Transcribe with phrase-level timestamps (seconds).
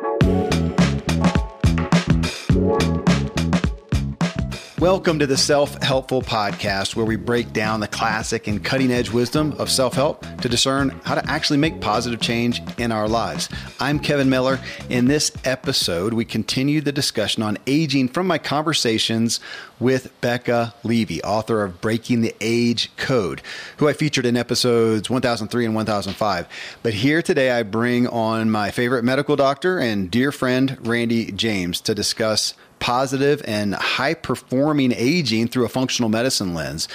[0.00, 0.51] Bye.
[4.82, 9.12] Welcome to the Self Helpful Podcast, where we break down the classic and cutting edge
[9.12, 13.48] wisdom of self help to discern how to actually make positive change in our lives.
[13.78, 14.58] I'm Kevin Miller.
[14.88, 19.38] In this episode, we continue the discussion on aging from my conversations
[19.78, 23.40] with Becca Levy, author of Breaking the Age Code,
[23.76, 26.48] who I featured in episodes 1003 and 1005.
[26.82, 31.80] But here today, I bring on my favorite medical doctor and dear friend, Randy James,
[31.82, 36.88] to discuss positive and high performing aging through a functional medicine lens.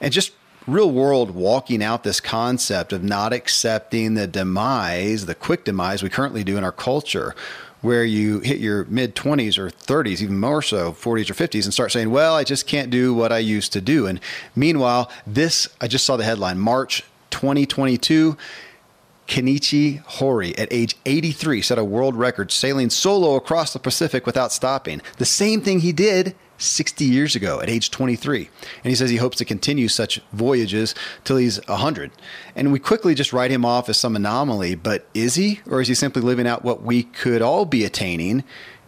[0.00, 0.32] And just
[0.68, 6.08] real world walking out this concept of not accepting the demise, the quick demise we
[6.08, 7.34] currently do in our culture,
[7.80, 11.74] where you hit your mid 20s or 30s, even more so, 40s or 50s, and
[11.74, 14.06] start saying, Well, I just can't do what I used to do.
[14.06, 14.20] And
[14.54, 18.36] meanwhile, this, I just saw the headline March 2022
[19.32, 24.52] Kenichi Horie, at age 83, set a world record sailing solo across the Pacific without
[24.52, 25.00] stopping.
[25.16, 28.50] The same thing he did 60 years ago at age 23.
[28.84, 32.10] And he says he hopes to continue such voyages till he's 100.
[32.54, 35.60] And we quickly just write him off as some anomaly, but is he?
[35.66, 38.44] Or is he simply living out what we could all be attaining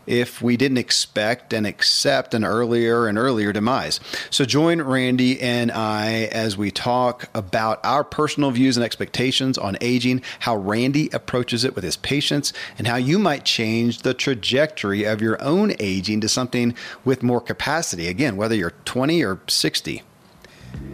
[0.06, 4.00] if we didn't expect and accept an earlier and earlier demise.
[4.30, 9.76] So join Randy and I as we talk about our personal views and expectations on
[9.80, 15.04] aging, how Randy approaches it with his patients, and how you might change the trajectory
[15.04, 16.74] of your own aging to something
[17.04, 18.08] with more capacity.
[18.08, 20.02] Again, whether you're 20 or 60.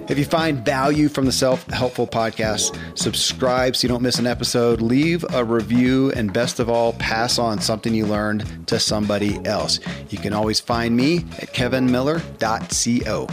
[0.08, 4.26] If you find value from the Self Helpful Podcast, subscribe so you don't miss an
[4.26, 9.38] episode, leave a review, and best of all, pass on something you learned to somebody
[9.46, 9.78] else.
[10.08, 13.28] You can always find me at kevinmiller.co.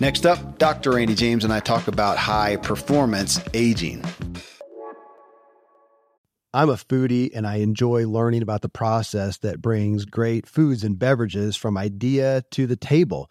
[0.00, 0.92] Next up, Dr.
[0.92, 4.04] Randy James and I talk about high performance aging.
[6.52, 10.98] I'm a foodie and I enjoy learning about the process that brings great foods and
[10.98, 13.30] beverages from idea to the table.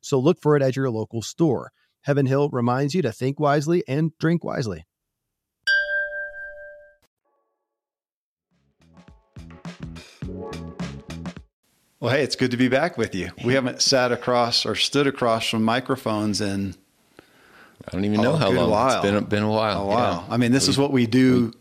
[0.00, 1.72] So look for it at your local store.
[2.02, 4.84] Heaven Hill reminds you to think wisely and drink wisely.
[12.00, 13.30] Well, hey, it's good to be back with you.
[13.44, 16.74] We haven't sat across or stood across from microphones in
[17.86, 18.70] I don't even know how long.
[18.70, 19.02] While.
[19.02, 19.82] It's been been a while.
[19.82, 20.24] A while.
[20.26, 20.34] Yeah.
[20.34, 21.52] I mean, this we, is what we do we,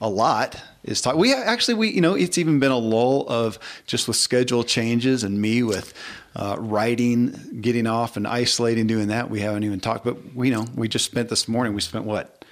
[0.00, 1.16] a lot is talk.
[1.16, 5.22] We actually we you know it's even been a lull of just with schedule changes
[5.22, 5.94] and me with
[6.34, 9.30] uh, writing, getting off and isolating, doing that.
[9.30, 11.74] We haven't even talked, but we you know we just spent this morning.
[11.74, 12.44] We spent what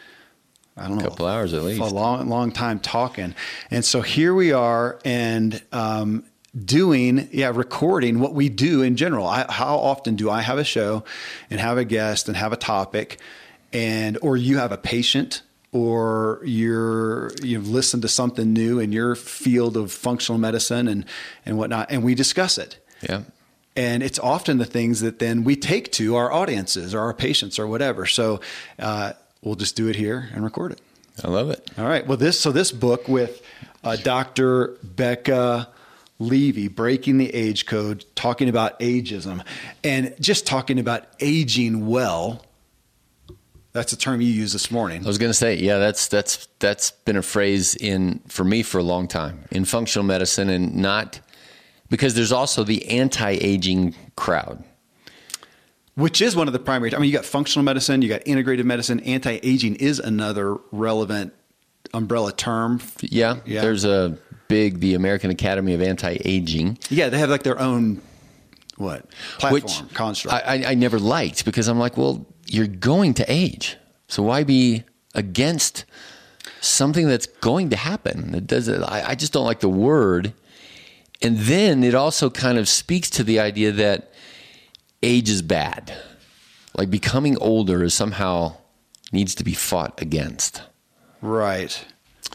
[0.76, 3.34] I don't know, a couple hours at least, a long, long time talking.
[3.70, 6.24] And so here we are, and um,
[6.64, 9.26] doing, yeah, recording what we do in general.
[9.26, 11.04] I, how often do I have a show
[11.50, 13.20] and have a guest and have a topic,
[13.72, 19.14] and or you have a patient or you're you've listened to something new in your
[19.14, 21.04] field of functional medicine and
[21.44, 22.78] and whatnot, and we discuss it.
[23.02, 23.22] Yeah.
[23.78, 27.60] And it's often the things that then we take to our audiences or our patients
[27.60, 28.06] or whatever.
[28.06, 28.40] So
[28.76, 30.80] uh, we'll just do it here and record it.
[31.22, 31.70] I love it.
[31.78, 32.04] All right.
[32.04, 33.40] Well, this so this book with
[33.84, 34.76] uh, Dr.
[34.82, 35.68] Becca
[36.18, 39.44] Levy, Breaking the Age Code, talking about ageism
[39.84, 42.44] and just talking about aging well.
[43.72, 45.04] That's a term you used this morning.
[45.04, 48.64] I was going to say, yeah, that's that's that's been a phrase in for me
[48.64, 51.20] for a long time in functional medicine, and not
[51.90, 54.62] because there's also the anti-aging crowd,
[55.94, 56.94] which is one of the primary.
[56.94, 59.00] I mean, you got functional medicine, you got integrative medicine.
[59.00, 61.32] Anti-aging is another relevant
[61.94, 62.80] umbrella term.
[63.00, 63.62] Yeah, yeah.
[63.62, 64.18] there's a
[64.48, 66.78] big the American Academy of Anti-Aging.
[66.90, 68.02] Yeah, they have like their own
[68.76, 70.34] what platform Which construct.
[70.46, 73.76] I, I never liked because I'm like, well, you're going to age,
[74.08, 75.84] so why be against
[76.60, 78.34] something that's going to happen?
[78.34, 78.68] It does.
[78.68, 80.32] I, I just don't like the word.
[81.22, 84.12] And then it also kind of speaks to the idea that
[85.02, 85.92] age is bad.
[86.76, 88.56] Like becoming older is somehow
[89.12, 90.62] needs to be fought against.
[91.20, 91.84] Right.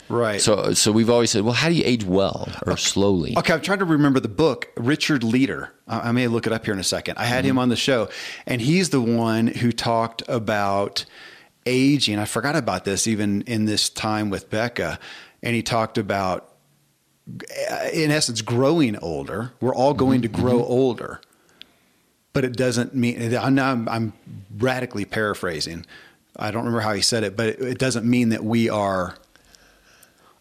[0.09, 0.41] Right.
[0.41, 3.37] So, so we've always said, well, how do you age well or slowly?
[3.37, 4.69] Okay, I'm trying to remember the book.
[4.75, 5.71] Richard Leider.
[5.87, 7.17] I I may look it up here in a second.
[7.17, 7.59] I had him mm-hmm.
[7.59, 8.09] on the show,
[8.45, 11.05] and he's the one who talked about
[11.65, 12.19] aging.
[12.19, 14.99] I forgot about this even in this time with Becca,
[15.41, 16.52] and he talked about,
[17.93, 19.53] in essence, growing older.
[19.61, 20.71] We're all going to grow mm-hmm.
[20.71, 21.21] older,
[22.33, 23.35] but it doesn't mean.
[23.35, 24.13] I'm, I'm, I'm
[24.57, 25.85] radically paraphrasing.
[26.35, 29.15] I don't remember how he said it, but it, it doesn't mean that we are.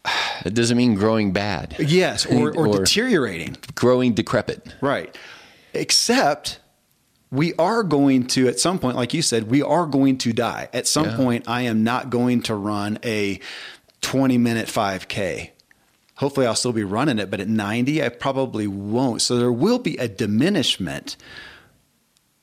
[0.45, 1.77] It doesn't mean growing bad.
[1.79, 3.57] Yes, or, or, Or- deteriorating.
[3.77, 4.75] Growing decrepit.
[4.81, 5.17] Right.
[5.73, 6.59] Except
[7.31, 10.69] we are going to, at some point, like you said, we are going to die.
[10.73, 11.17] At some Yeah.
[11.17, 13.39] point, I am not going to run a
[14.01, 15.52] 20 minute 5K.
[16.23, 19.21] Hopefully, I'll still be running it, but at 90, I probably won't.
[19.23, 21.17] So there will be a diminishment.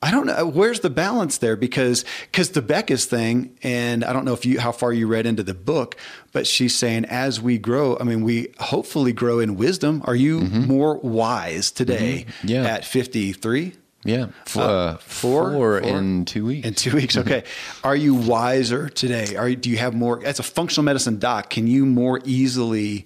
[0.01, 4.25] I don't know where's the balance there because because the Becca's thing, and I don't
[4.25, 5.95] know if you how far you read into the book,
[6.33, 10.01] but she's saying as we grow, I mean, we hopefully grow in wisdom.
[10.05, 12.63] Are you more wise today Yeah.
[12.65, 13.73] at fifty three?
[14.05, 14.27] Yeah.
[14.55, 15.51] Uh, uh, four?
[15.51, 15.79] four, Four?
[15.79, 16.65] in two weeks.
[16.67, 17.43] In two weeks, okay.
[17.83, 19.35] Are you wiser today?
[19.35, 20.21] Are you, do you have more?
[20.25, 23.05] As a functional medicine doc, can you more easily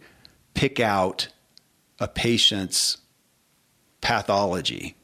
[0.54, 1.28] pick out
[2.00, 2.98] a patient's
[4.02, 4.96] pathology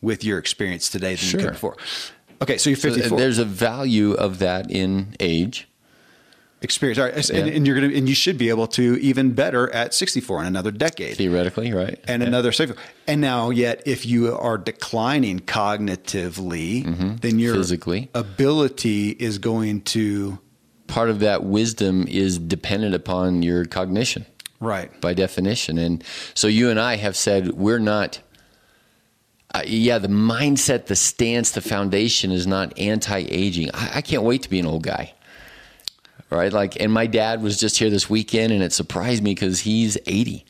[0.00, 1.40] with your experience today than you Sure.
[1.40, 1.76] could before?
[2.42, 3.18] Okay, so you're So, uh, 54.
[3.18, 5.68] there's a value of that in age.
[6.64, 6.96] experience.
[6.96, 7.54] All right, and, Yeah.
[7.54, 10.70] and you're gonna and you should be able to even better at 64 in another
[10.70, 11.16] decade.
[11.16, 11.98] Theoretically, right?
[12.06, 12.28] And Yeah.
[12.28, 12.52] another.
[13.08, 16.84] And now, yet, if you are declining cognitively,
[17.20, 17.60] then your Mm-hmm.
[17.62, 18.10] Physically.
[18.14, 20.38] ability is going to
[20.86, 24.24] part of that wisdom is dependent upon your cognition
[24.62, 25.00] right.
[25.00, 25.76] by definition.
[25.76, 26.02] And
[26.34, 28.20] so you and I have said we're not.
[29.54, 33.68] Uh, yeah, the mindset, the stance, the foundation is not anti-aging.
[33.74, 35.12] I, I can't wait to be an old guy.
[36.30, 36.50] Right?
[36.50, 39.98] Like, and my dad was just here this weekend, and it surprised me because he's
[40.06, 40.46] 80.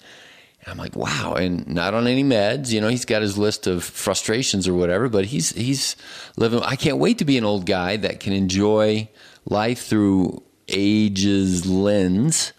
[0.60, 2.70] And I'm like, wow, and not on any meds.
[2.70, 5.96] You know, he's got his list of frustrations or whatever, but he's he's
[6.36, 6.60] living.
[6.60, 9.08] I can't wait to be an old guy that can enjoy
[9.44, 12.52] life through age's lens.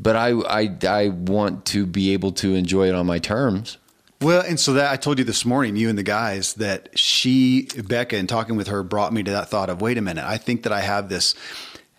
[0.00, 3.78] But I I I want to be able to enjoy it on my terms.
[4.20, 7.68] Well, and so that I told you this morning, you and the guys, that she,
[7.86, 10.38] Becca, and talking with her brought me to that thought of, wait a minute, I
[10.38, 11.36] think that I have this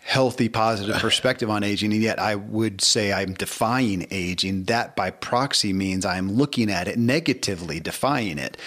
[0.00, 4.64] healthy, positive perspective on aging, and yet I would say I'm defying aging.
[4.64, 8.58] That by proxy means I'm looking at it negatively, defying it.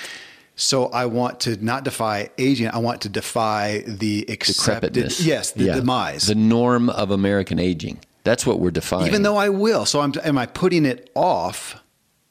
[0.56, 2.70] So I want to not defy aging.
[2.70, 5.26] I want to defy the accepted, Decrepitness.
[5.26, 5.76] yes, the Yeah.
[5.76, 6.26] demise.
[6.28, 8.00] The norm of American aging.
[8.24, 9.08] That's what we're defining.
[9.08, 11.82] Even though I will, so I'm, am I putting it off?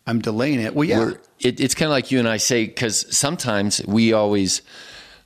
[0.07, 0.75] I'm delaying it.
[0.75, 4.63] Well, yeah, it, it's kind of like you and I say because sometimes we always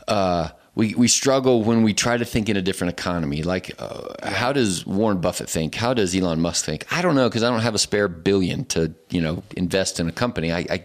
[0.06, 3.42] uh, we we struggle when we try to think in a different economy.
[3.42, 5.74] Like, uh, how does Warren Buffett think?
[5.74, 6.84] How does Elon Musk think?
[6.92, 10.08] I don't know because I don't have a spare billion to you know invest in
[10.08, 10.52] a company.
[10.52, 10.84] I I,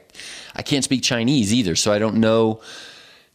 [0.56, 2.62] I can't speak Chinese either, so I don't know.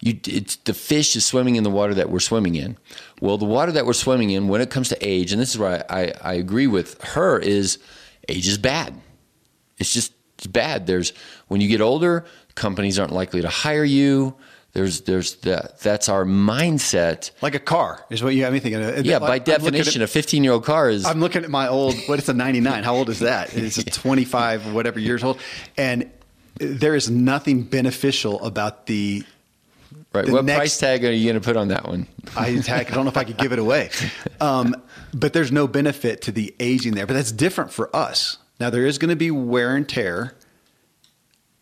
[0.01, 2.77] You, it's the fish is swimming in the water that we're swimming in.
[3.21, 5.59] Well, the water that we're swimming in, when it comes to age, and this is
[5.59, 7.79] where I, I, I agree with her, is
[8.29, 8.95] age is bad.
[9.79, 10.87] It's just it's bad.
[10.87, 11.13] There's
[11.49, 14.35] when you get older, companies aren't likely to hire you.
[14.75, 17.31] There's there's that that's our mindset.
[17.41, 18.83] like a car is what you have me thinking.
[18.83, 19.07] of.
[19.07, 21.51] Yeah, Like, by I'm at- definition, a 15 year old car is I'm looking at
[21.51, 22.85] my old, what it's a 99.
[22.85, 23.55] How old is that?
[23.57, 25.41] It's a 25, whatever years old.
[25.79, 26.11] And
[26.59, 29.25] there is nothing beneficial about the,
[30.17, 30.27] right.
[30.27, 32.07] the What next- price tag are you going to put on that one?
[32.37, 33.91] I, I don't know if I could give it away.
[34.41, 34.75] Um,
[35.15, 37.07] but there's no benefit to the aging there.
[37.07, 38.37] But that's different for us.
[38.61, 40.35] Now, there is going to be wear and tear.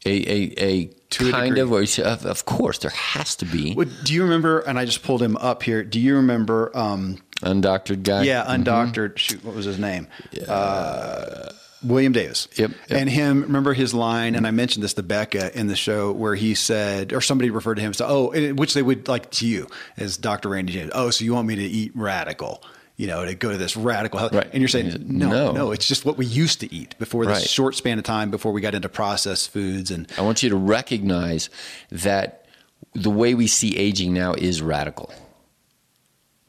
[0.05, 1.85] A a, a To kind degree.
[1.85, 4.59] of, of, of course, there has to be What, do you remember?
[4.61, 5.85] And I just pulled him up here.
[5.85, 6.77] Do you remember?
[6.77, 8.25] Um, undoctored guy.
[8.25, 9.17] yeah, undoctored.
[9.19, 10.09] Shoot, what was his name?
[10.49, 11.51] Uh,
[11.85, 12.49] William Davis.
[12.57, 13.01] Yep, yep.
[13.01, 16.35] And him, remember his line, and I mentioned this to Becca in the show where
[16.35, 19.69] he said, or somebody referred to him as, oh, which they would like to you
[19.97, 20.49] as Dr.
[20.49, 20.91] Randy James.
[20.95, 22.63] Oh, so you want me to eat radical,
[22.97, 24.33] you know, to go to this radical health.
[24.35, 24.49] Right.
[24.53, 25.71] And you're saying, no, no, no.
[25.73, 27.49] it's just what we used to eat before this Right.
[27.49, 29.91] short span of time before we got into processed foods.
[29.91, 31.51] And I want you to recognize
[31.91, 32.47] that
[32.95, 35.13] the way we see aging now is radical.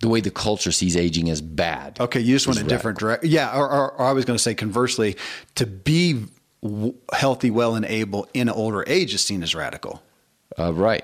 [0.06, 2.00] The way the culture sees aging as bad.
[2.00, 3.28] Okay, you just went a different direction.
[3.28, 5.18] Yeah, or, or, or I was going to say conversely,
[5.56, 6.26] to be
[6.62, 10.04] w- healthy, well, and able in older age is seen as radical.
[10.60, 11.04] Uh, right.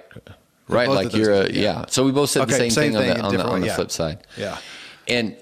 [0.67, 0.85] Right.
[0.85, 1.61] both Like you're a, yeah.
[1.61, 1.85] yeah.
[1.87, 3.61] So we both said Okay, the same, same thing, thing on the, on the, on
[3.61, 3.75] the yeah.
[3.75, 4.19] flip side.
[4.37, 4.59] Yeah.
[5.07, 5.35] And,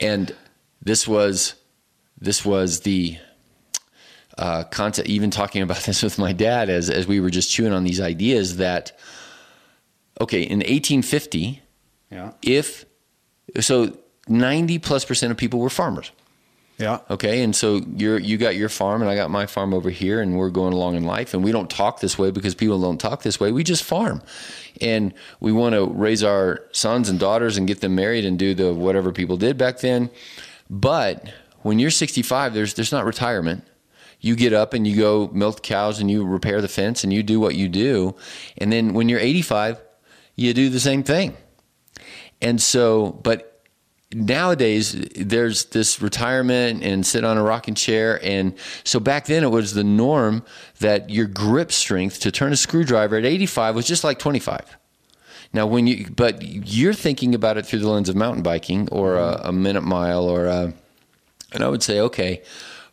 [0.00, 0.34] and
[0.82, 1.54] this was,
[2.20, 3.16] this was the,
[4.38, 7.72] uh, concept, even talking about this with my dad as, as we were just chewing
[7.72, 8.98] on these ideas that,
[10.20, 11.62] okay, in 1850,
[12.10, 12.32] Yeah.
[12.42, 12.86] if,
[13.60, 13.96] so
[14.28, 16.10] 90 plus percent of people were farmers.
[16.78, 16.98] Yeah.
[17.08, 20.20] Okay, and so you're you got your farm and I got my farm over here,
[20.20, 22.98] and we're going along in life, and we don't talk this way because people don't
[22.98, 23.52] talk this way.
[23.52, 24.22] We just farm,
[24.80, 28.54] and we want to raise our sons and daughters and get them married and do
[28.54, 30.10] the whatever people did back then.
[30.68, 31.32] But
[31.62, 33.64] when you're 65, there's there's not retirement.
[34.20, 37.22] You get up and you go milk cows and you repair the fence and you
[37.22, 38.16] do what you do,
[38.58, 39.80] and then when you're 85,
[40.34, 41.36] you do the same thing.
[42.44, 43.62] And so, but
[44.12, 48.20] nowadays there's this retirement and sit on a rocking chair.
[48.22, 50.44] And so back then it was the norm
[50.80, 54.76] that your grip strength to turn a screwdriver at 85 was just like 25
[55.54, 59.14] now when you but you're thinking about it through the lens of mountain biking or
[59.14, 60.74] a, a minute mile or a,
[61.52, 62.42] and i would say okay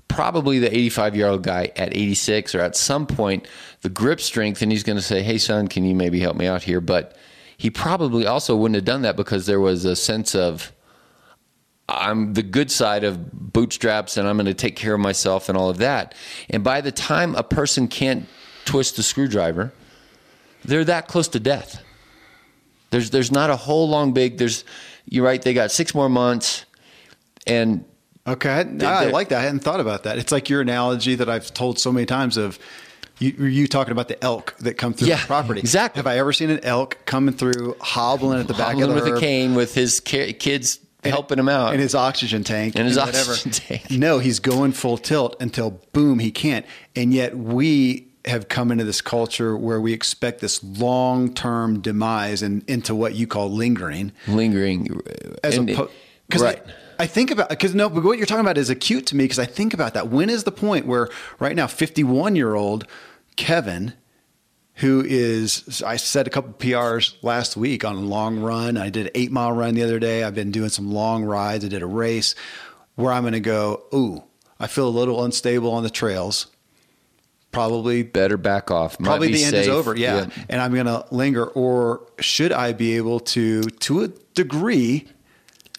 [0.07, 3.47] probably the 85 year old guy at 86 or at some point
[3.81, 6.45] the grip strength and he's going to say hey son can you maybe help me
[6.47, 6.81] out here?
[6.81, 7.17] But
[7.61, 10.71] he probably also wouldn't have done that because there was a sense of
[11.87, 15.55] I'm the good side of bootstraps and I'm going to take care of myself and
[15.55, 16.15] all of that.
[16.49, 18.27] And by the time a person can't
[18.65, 19.73] twist the screwdriver,
[20.65, 21.83] they're that close to death.
[22.89, 24.65] There's there's not a whole long big there's
[25.05, 26.65] you're right they got 6 more months
[27.45, 27.85] and
[28.25, 29.39] Okay, I, I like that.
[29.39, 30.17] I hadn't thought about that.
[30.17, 32.57] It's like your analogy that I've told so many times of
[33.21, 35.59] you, you talking about the elk that come through Yeah, the property.
[35.61, 35.99] exactly.
[35.99, 39.11] Have I ever seen an elk coming through hobbling at the back hobbling of the
[39.11, 41.73] with a cane with his ki- kids helping him out.
[41.73, 43.31] in his oxygen tank In his and whatever.
[43.31, 43.89] oxygen tank.
[43.91, 46.65] No, he's going full tilt until boom, he can't.
[46.95, 52.43] And yet we have come into this culture where we expect this long term demise
[52.43, 54.11] and into what you call lingering.
[54.27, 55.01] lingering
[55.43, 55.87] as and- a
[56.27, 56.61] because right.
[56.99, 59.23] I, I think about because no, but what you're talking about is acute to me
[59.23, 60.09] because I think about that.
[60.09, 61.09] When is the point where
[61.39, 62.85] right now, 51 year old
[63.35, 63.93] Kevin,
[64.75, 68.77] who is I said a couple PRs last week on a long run.
[68.77, 70.23] I did an eight mile run the other day.
[70.23, 71.65] I've been doing some long rides.
[71.65, 72.35] I did a race
[72.95, 73.83] where I'm going to go.
[73.93, 74.23] Ooh,
[74.59, 76.47] I feel a little unstable on the trails.
[77.51, 78.97] Probably better back off.
[78.99, 79.93] Might probably the end is over.
[79.95, 80.29] Yeah.
[80.47, 81.45] And I'm going to linger.
[81.45, 85.09] Or should I be able to, to a degree,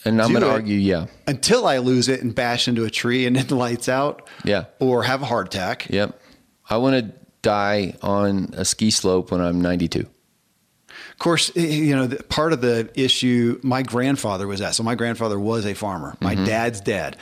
[0.04, 1.06] And I'm going to argue, yeah.
[1.26, 4.28] until I lose it and bash into a tree and then the lights out?
[4.44, 4.66] Yeah.
[4.80, 5.87] Or have a heart attack?
[5.88, 6.21] Yep.
[6.68, 10.00] I want to die on a ski slope when I'm 92.
[10.00, 14.75] Of course, you know, part of the issue, my grandfather was that.
[14.75, 16.16] So my grandfather was a farmer.
[16.20, 17.16] My dad's dad,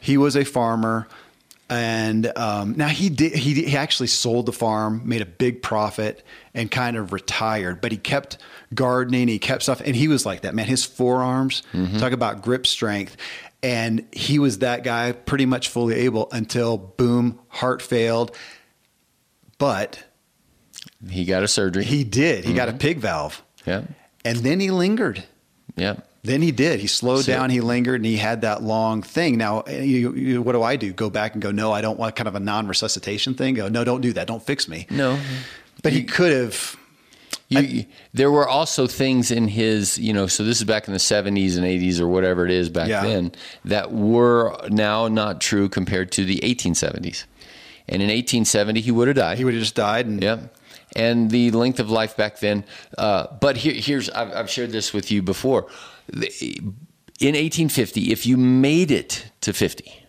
[0.00, 1.06] he was a farmer.
[1.70, 3.34] And um, now he did.
[3.34, 7.80] He, he actually sold the farm, made a big profit, and kind of retired.
[7.80, 8.36] But he kept
[8.74, 9.28] gardening.
[9.28, 10.66] He kept stuff, and he was like that man.
[10.66, 11.62] His forearms,
[11.98, 13.16] talk about grip strength,
[13.62, 18.36] and he was that guy, pretty much fully able until boom, heart failed.
[19.58, 20.04] But
[21.08, 21.84] He got a surgery.
[21.84, 22.44] he did.
[22.44, 23.82] He got a pig valve, yeah.
[24.24, 25.24] and then he lingered.
[25.76, 25.96] Yeah.
[26.22, 26.80] Then he did.
[26.80, 27.50] He slowed So- down.
[27.50, 29.36] He lingered, and he had that long thing.
[29.36, 30.92] Now, eh, you, you, what do I do?
[30.92, 31.50] Go back and go?
[31.50, 33.54] No, I don't want kind of a non-resuscitation thing.
[33.54, 34.26] Go, no, don't do that.
[34.26, 34.86] Don't fix me.
[34.90, 35.18] No.
[35.82, 36.76] But he could have.
[37.50, 37.84] You,
[38.14, 41.56] there were also things in his, you know, so this is back in the 70s
[41.58, 43.04] and 80s or whatever it is back Yeah.
[43.04, 43.32] then
[43.66, 47.24] that were now not true compared to the 1870s.
[47.88, 49.38] And in 1870, he would have died.
[49.38, 50.06] He would have just died.
[50.06, 50.56] And Yep.
[50.96, 52.64] And the length of life back then.
[52.96, 55.66] Uh, but here, here's, I've, I've shared this with you before.
[56.12, 60.04] In 1850, if you made it to 50,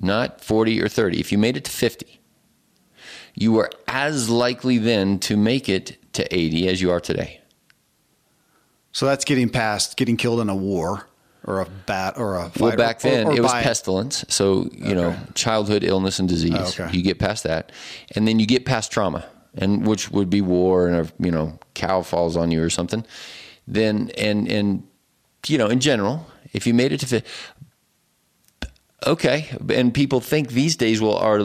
[0.00, 2.20] not 40 or 30, if you made it to 50,
[3.34, 7.40] you were as likely then to make it to 80 as you are today.
[8.92, 11.07] So that's getting past getting killed in a war
[11.48, 12.52] or a bat or a.
[12.60, 16.52] Well, back then or it was pestilence, so you know, childhood illness and disease.
[16.54, 16.94] Oh, okay.
[16.94, 17.72] You get past that,
[18.14, 19.24] and then you get past trauma,
[19.54, 23.02] and which would be war, and a you know, cow falls on you or something.
[23.66, 24.86] Then and and
[25.46, 27.22] you know, in general, if you made it to fi-
[29.06, 31.40] okay, and people think these days, well, are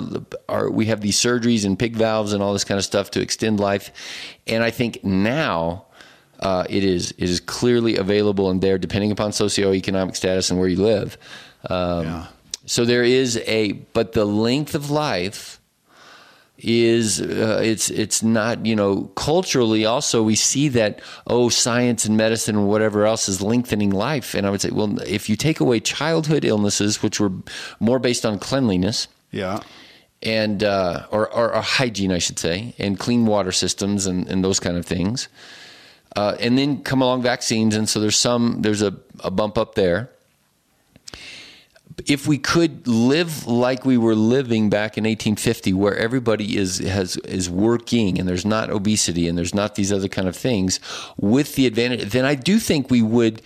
[0.49, 3.21] are we have these surgeries and pig valves and all this kind of stuff to
[3.21, 3.89] extend life,
[4.47, 5.85] and I think now.
[6.43, 10.69] Uh, it is it is clearly available and there depending upon socioeconomic status and where
[10.69, 11.17] you live.
[11.69, 12.27] Um, Yeah.
[12.65, 15.59] So there is a, but the length of life
[16.59, 22.15] is uh, it's it's not you know culturally also we see that oh science and
[22.15, 25.59] medicine and whatever else is lengthening life and I would say well if you take
[25.59, 27.31] away childhood illnesses which were
[27.79, 29.59] more based on cleanliness Yeah.
[30.21, 34.43] and uh, or, or, or hygiene, I should say, and clean water systems and, and
[34.43, 35.27] those kind of things.
[36.15, 39.75] Uh, and then come along vaccines, and so there's some there's a, a bump up
[39.75, 40.09] there.
[42.07, 47.17] If we could live like we were living back in 1850, where everybody is has
[47.17, 50.79] is working and there's not obesity and there's not these other kind of things,
[51.17, 53.41] with the advantage, then I do think we would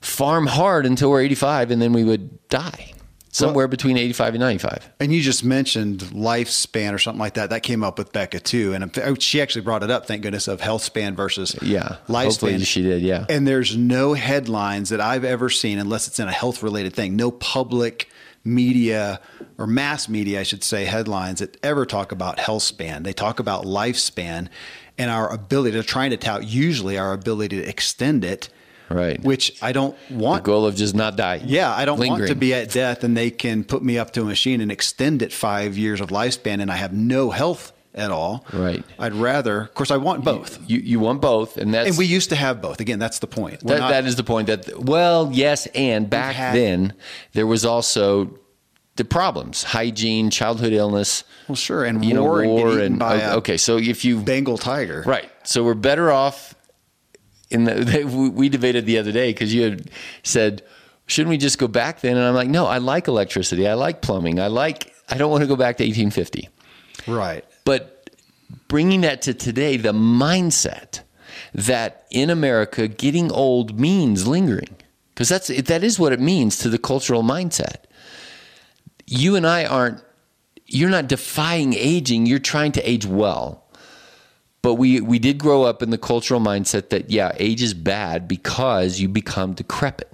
[0.00, 2.93] farm hard until we're 85 and then we would die
[3.34, 4.90] somewhere between 85 and 95.
[5.00, 7.50] And you just mentioned lifespan or something like that.
[7.50, 10.06] That came up with Becca too, and she actually brought it up.
[10.06, 11.96] Thank goodness of health span versus Yeah.
[12.08, 12.24] lifespan.
[12.24, 13.02] Hopefully she did.
[13.02, 13.26] Yeah.
[13.28, 17.16] And there's no headlines that I've ever seen, unless it's in a health related thing,
[17.16, 18.08] no public
[18.44, 19.20] media
[19.58, 23.02] or mass media, I should say, headlines that ever talk about health span.
[23.02, 24.48] They talk about lifespan
[24.96, 28.48] and our ability, they're trying to tout usually our ability to extend it.
[28.94, 29.22] Right.
[29.22, 30.44] Which I don't want.
[30.44, 31.40] The goal of just not die.
[31.44, 34.22] Yeah, I don't want to be at death and they can put me up to
[34.22, 38.10] a machine and extend it five years of lifespan and I have no health at
[38.10, 38.44] all.
[38.52, 38.84] Right.
[38.98, 40.58] I'd rather, of course, I want both.
[40.68, 41.56] You, you want both.
[41.56, 41.90] And that's.
[41.90, 42.80] And we used to have both.
[42.80, 43.60] Again, that's the point.
[43.60, 44.48] That, not- that is the point.
[44.48, 46.94] That well, yes, and back had- then
[47.32, 48.38] there was also
[48.96, 51.84] the problems: hygiene, childhood illness, well, sure.
[51.84, 53.56] And you know, war, and, and by okay.
[53.56, 55.02] So if you Bengal tiger.
[55.06, 56.54] right, so we're better off.
[57.54, 59.90] In the we we debated the other day because you had
[60.22, 60.62] said,
[61.06, 62.16] shouldn't we just go back then?
[62.16, 64.92] And I'm like, no, I like electricity, I like plumbing, I like.
[65.08, 66.48] I don't want to go back to 1850.
[67.06, 67.44] Right.
[67.64, 68.10] But
[68.68, 71.00] bringing that to today, the mindset
[71.52, 74.76] that in America getting old means lingering,
[75.14, 77.84] because that's that is what it means to the cultural mindset.
[79.06, 80.02] You and I aren't.
[80.66, 82.24] You're not defying aging.
[82.24, 83.63] You're trying to age well.
[84.64, 88.26] But we we did grow up in the cultural mindset that yeah, age is bad
[88.26, 90.10] because you become decrepit.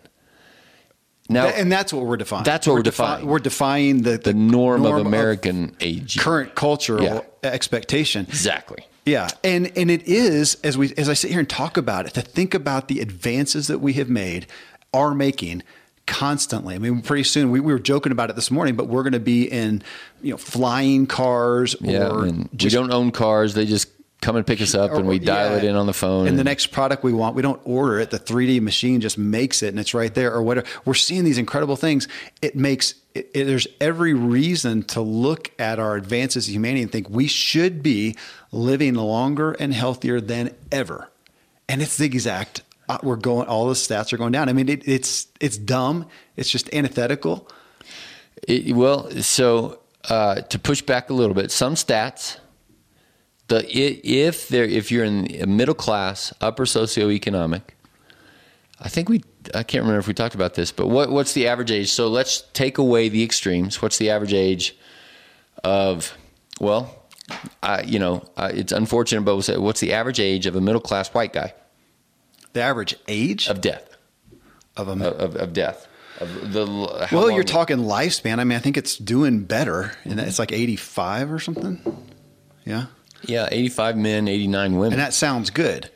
[1.29, 2.43] Now, and that's what we're defining.
[2.43, 3.27] That's what we're defi- defining.
[3.29, 6.19] We're defying the, the norm, of American age.
[6.19, 7.21] current cultural Yeah.
[7.45, 8.27] expectation.
[8.29, 8.85] Exactly.
[9.07, 12.15] Yeah, and and it is as we as I sit here and talk about it
[12.15, 14.49] to think about the advances that we have made,
[14.93, 15.63] are making
[16.09, 16.75] constantly.
[16.75, 19.13] I mean, pretty soon we, we were joking about it this morning, but we're going
[19.13, 19.85] to be in
[20.23, 22.27] you know flying cars Yeah, or
[22.57, 23.55] just we don't own cars.
[23.55, 23.87] They just
[24.21, 26.27] come and pick us up, and we dial yeah, it in on the phone.
[26.29, 28.11] And the next product we want, we don't order it.
[28.11, 30.67] The 3D machine just makes it, and it's right there, or whatever.
[30.85, 32.07] We're seeing these incredible things.
[32.43, 36.93] It makes it, it- there's every reason to look at our advances in humanity and
[36.93, 38.17] think we should be
[38.53, 41.09] living longer and healthier than ever.
[41.69, 42.63] And it's the exact.
[42.89, 43.47] uh, We're going.
[43.49, 44.49] All the stats are going down.
[44.49, 46.07] I mean, it, it's it's dumb.
[46.37, 47.49] It's just antithetical.
[48.47, 52.39] It- well, so uh, to push back a little bit, some stats.
[53.51, 57.63] The if there if you're in a middle class, upper socioeconomic,
[58.81, 61.49] I think we I can't remember if we talked about this, but what what's the
[61.49, 61.91] average age?
[61.91, 63.83] So let's take away the extremes.
[63.83, 64.77] What's the average age
[65.65, 66.17] of
[66.61, 66.95] well,
[67.61, 70.61] I, you know, uh, it's unfortunate, but we'll say, what's the average age of a
[70.61, 71.53] middle class white guy
[72.53, 73.97] The average age of death?
[74.77, 75.89] of a Of, of death.
[76.21, 76.67] Of the
[77.11, 78.39] Well, you're talking lifespan.
[78.39, 82.07] I mean, I think it's doing better, and it's like 85 or something.
[82.65, 82.87] Yeah,
[83.23, 84.93] Yeah, 85 men, 89 women.
[84.95, 85.91] and that sounds good.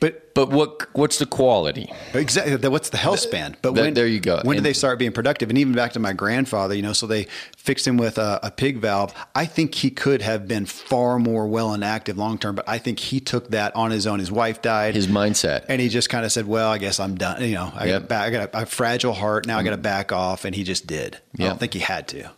[0.00, 1.92] But but what what's the quality?
[2.14, 3.56] exactly, what's the health span?
[3.62, 4.36] But that- when, there you go.
[4.44, 5.48] When did And- they start being productive?
[5.48, 7.26] And even back to my grandfather, you know, so they
[7.56, 9.12] fixed him with a, a pig valve.
[9.34, 12.78] I think he could have been far more well and active long term, but I
[12.78, 14.20] think he took that on his own.
[14.20, 14.94] His wife died.
[14.94, 15.64] His mindset.
[15.68, 18.02] and he just kind of said, "Well, I guess I'm done." You know, I Yep.
[18.02, 19.46] got back, I got a, a fragile heart.
[19.48, 19.82] Now I got to mm-hmm.
[19.82, 21.16] back off, and he just did.
[21.16, 21.48] I Yeah.
[21.48, 22.30] don't think he had to.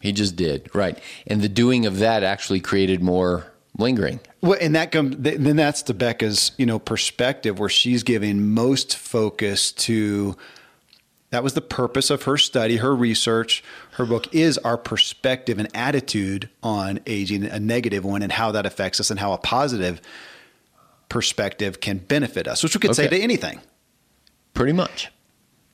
[0.00, 0.74] He just did.
[0.74, 0.98] Right.
[1.28, 4.20] And the doing of that actually created more lingering.
[4.40, 8.96] Well, and that comes then that's to Becca's you know perspective where she's giving most
[8.96, 10.36] focus to.
[11.30, 15.68] That was the purpose of her study, her research, her book is our perspective and
[15.76, 20.00] attitude on aging, a negative one, and how that affects us, and how a positive
[21.08, 23.60] perspective can benefit us, which we could say to anything,
[24.54, 25.10] Pretty much.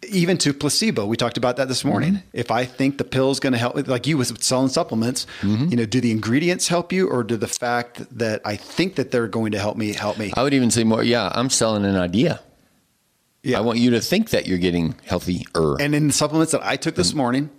[0.08, 1.06] Even to placebo.
[1.06, 1.88] We talked about that this mm-hmm.
[1.88, 2.22] morning.
[2.32, 5.68] If I think the pill is going to help, like you with selling supplements, mm-hmm.
[5.68, 9.10] you know, do the ingredients help you, or do the fact that I think that
[9.10, 10.32] they're going to help me help me?
[10.36, 12.40] I would even say more, yeah, I'm selling an idea.
[13.42, 13.58] Yeah.
[13.58, 15.76] I want you to think that you're getting healthier.
[15.80, 17.18] And in the supplements that I took this mm-hmm.
[17.18, 17.50] morning,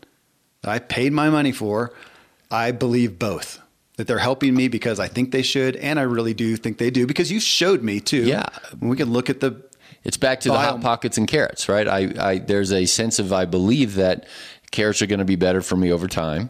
[0.61, 1.93] that I paid my money for,
[2.51, 3.61] I believe both.
[3.95, 6.91] That they're helping me because I think they should, and I really do think they
[6.91, 8.25] do because you showed me too.
[8.25, 8.45] Yeah.
[8.79, 9.66] we can look at the
[10.03, 11.87] It's back to the hot pockets and carrots, right?
[11.87, 14.27] I, I there's a sense of I believe that
[14.71, 16.49] carrots are going to be better for me over time.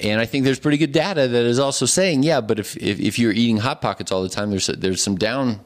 [0.00, 2.98] And I think there's pretty good data that is also saying, yeah, but if, if,
[2.98, 5.60] if you're eating hot pockets all the time, there's there's some down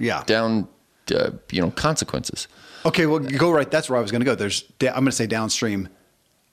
[0.00, 0.22] yeah.
[0.24, 0.68] down
[1.14, 2.48] uh, you know consequences.
[2.84, 3.70] Okay, well, go right.
[3.70, 4.34] That's where I was going to go.
[4.34, 5.88] There's, I'm going to say downstream.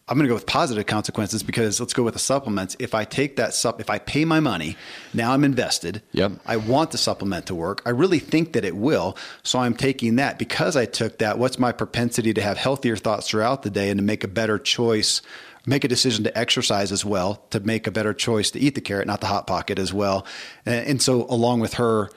[0.07, 2.75] I'm going to go with positive consequences because let's go with the supplements.
[2.77, 4.77] If I take that sup, if I pay my money,
[5.15, 6.03] now I'm invested.
[6.11, 6.33] Yep.
[6.45, 7.81] I want the supplement to work.
[7.87, 9.17] I really think that it will.
[9.41, 11.39] So I'm taking that because I took that.
[11.39, 14.59] What's my propensity to have healthier thoughts throughout the day and to make a better
[14.59, 15.23] choice,
[15.65, 18.81] make a decision to exercise as well, to make a better choice to eat the
[18.81, 20.27] carrot, not the hot pocket as well.
[20.67, 22.11] And, and so along with her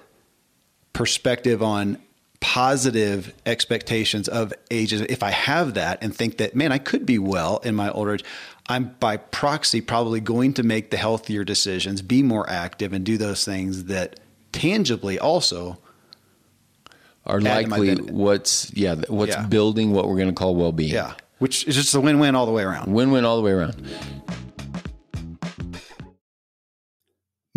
[0.93, 1.97] perspective on
[2.41, 7.19] positive expectations of ages, if I have that and think that, man, I could be
[7.19, 8.25] well in my older age,
[8.69, 13.17] I'm by proxy probably going to make the healthier decisions, be more active, and do
[13.17, 14.21] those things that
[14.53, 15.79] tangibly also
[17.27, 19.47] are likely what's yeah what's yeah.
[19.47, 20.93] building what we're going to call well-being.
[20.93, 22.93] Yeah, which is just a win-win all the way around.
[22.93, 23.87] Win-win all the way around.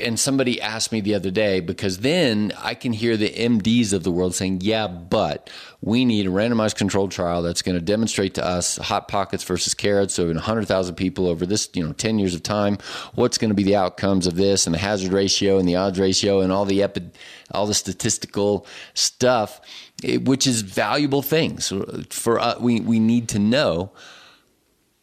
[0.00, 4.02] and somebody asked me the other day because then I can hear the MDs of
[4.04, 8.34] the world saying, "Yeah, but we need a randomized controlled trial that's going to demonstrate
[8.34, 10.14] to us hot pockets versus carrots.
[10.14, 12.78] So in 100,000 people over this, you know, 10 years of time,
[13.14, 15.98] what's going to be the outcomes of this and the hazard ratio and the odds
[15.98, 17.10] ratio and all the epi-
[17.52, 19.60] all the statistical stuff,
[20.02, 21.72] eh, which is valuable things
[22.10, 22.58] for us.
[22.58, 23.92] We we need to know.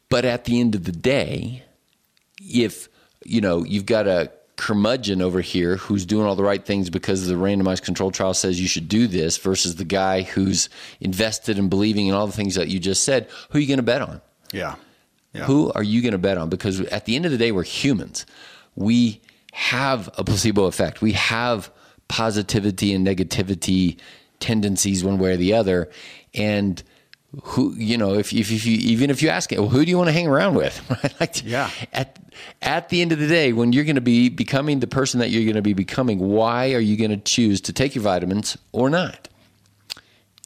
[0.09, 1.63] But at the end of the day,
[2.39, 2.89] if
[3.23, 7.27] you know you've got a curmudgeon over here who's doing all the right things because
[7.27, 11.69] the randomized control trial says you should do this versus the guy who's invested in
[11.69, 14.01] believing in all the things that you just said, who are you going to bet
[14.01, 14.21] on?
[14.51, 14.75] Yeah.
[15.33, 15.45] yeah.
[15.45, 16.49] Who are you going to bet on?
[16.49, 18.25] Because at the end of the day, we're humans.
[18.75, 21.01] We have a placebo effect.
[21.01, 21.71] We have
[22.07, 23.97] positivity and negativity
[24.39, 25.89] tendencies one way or the other.
[26.33, 26.81] And
[27.43, 29.89] who, you know, if, if, if you, even if you ask it, well, who do
[29.89, 30.81] you want to hang around with?
[31.03, 31.19] right?
[31.19, 31.69] like, yeah.
[31.93, 32.19] At,
[32.61, 35.29] at the end of the day, when you're going to be becoming the person that
[35.29, 38.57] you're going to be becoming, why are you going to choose to take your vitamins
[38.71, 39.27] or not?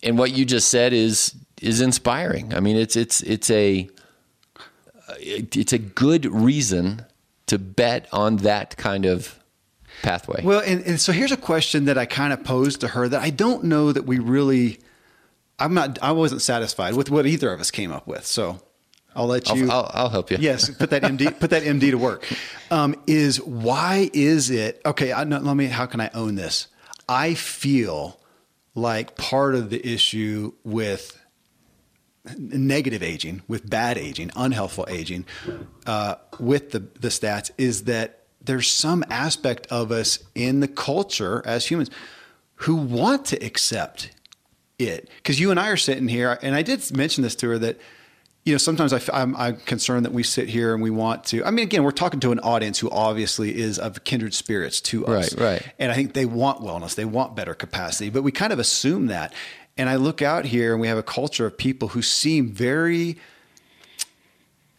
[0.02, 2.54] And what you just said is, is inspiring.
[2.54, 3.90] I mean, it's, it's, it's a,
[5.20, 7.06] it's a good reason
[7.48, 9.40] to bet on that kind of
[10.02, 10.42] pathway.
[10.44, 13.22] Well, and, and so here's a question that I kind of posed to her that
[13.22, 14.80] I don't know that we really.
[15.60, 16.00] I'm not.
[16.02, 18.26] I wasn't satisfied with what either of us came up with.
[18.26, 18.62] So
[19.16, 19.70] I'll let you.
[19.70, 20.38] I'll, I'll, I'll help you.
[20.40, 21.38] Yes, put that MD.
[21.40, 22.28] put that MD to work.
[22.72, 25.12] Um, is why is it okay?
[25.12, 25.66] I, let me.
[25.66, 26.68] How can I own this?
[27.08, 28.20] I feel
[28.76, 31.20] like part of the issue with
[32.38, 35.26] negative aging, with bad aging, unhealthful aging,
[35.86, 41.42] uh, with the the stats is that there's some aspect of us in the culture
[41.46, 41.90] as humans
[42.56, 44.12] who want to accept
[44.80, 45.10] it.
[45.18, 47.80] Because you and I are sitting here, and I did mention this to her that
[48.46, 51.44] you know, sometimes I, am I'm concerned that we sit here and we want to.
[51.44, 55.06] I mean, again, we're talking to an audience who obviously is of kindred spirits to
[55.06, 55.42] us, right?
[55.42, 55.74] Right.
[55.78, 59.08] And I think they want wellness, they want better capacity, but we kind of assume
[59.08, 59.34] that.
[59.78, 63.18] And I look out here and we have a culture of people who seem very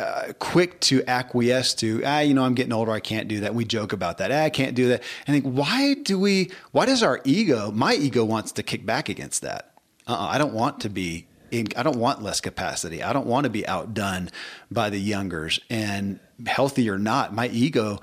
[0.00, 3.54] uh, quick to acquiesce to, ah, you know, I'm getting older, I can't do that.
[3.54, 4.32] We joke about that.
[4.32, 5.02] Ah, I can't do that.
[5.26, 8.84] And I think, why do we, why does our ego, my ego wants to kick
[8.84, 9.69] back against that?
[10.10, 13.02] Uh-uh, I don't want to be in, I don't want less capacity.
[13.02, 14.30] I don't want to be outdone
[14.70, 15.60] by the youngers.
[15.70, 18.00] And healthy or not, my ego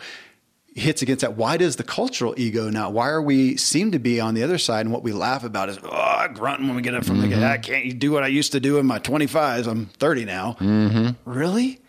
[0.73, 1.35] hits against that.
[1.35, 2.93] Why does the cultural ego not?
[2.93, 4.85] Why are we seem to be on the other side?
[4.85, 7.39] And what we laugh about is, oh, I grunt when we get up from mm-hmm.
[7.39, 9.67] the, I can't do what I used to do in my 25s.
[9.67, 10.55] I'm 30 now.
[10.59, 11.29] Mm-hmm.
[11.29, 11.79] Really?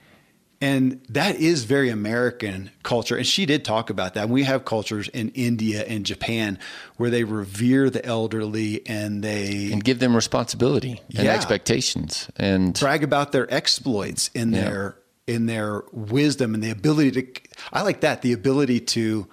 [0.61, 3.17] And that is very American culture.
[3.17, 4.29] And she did talk about that.
[4.29, 6.59] We have cultures in India and Japan
[6.97, 12.79] where they revere the elderly and they and give them responsibility and yeah, expectations and
[12.79, 14.65] brag about their exploits in yeah.
[14.65, 17.41] their in their wisdom and the ability to
[17.73, 19.29] I like that, the ability to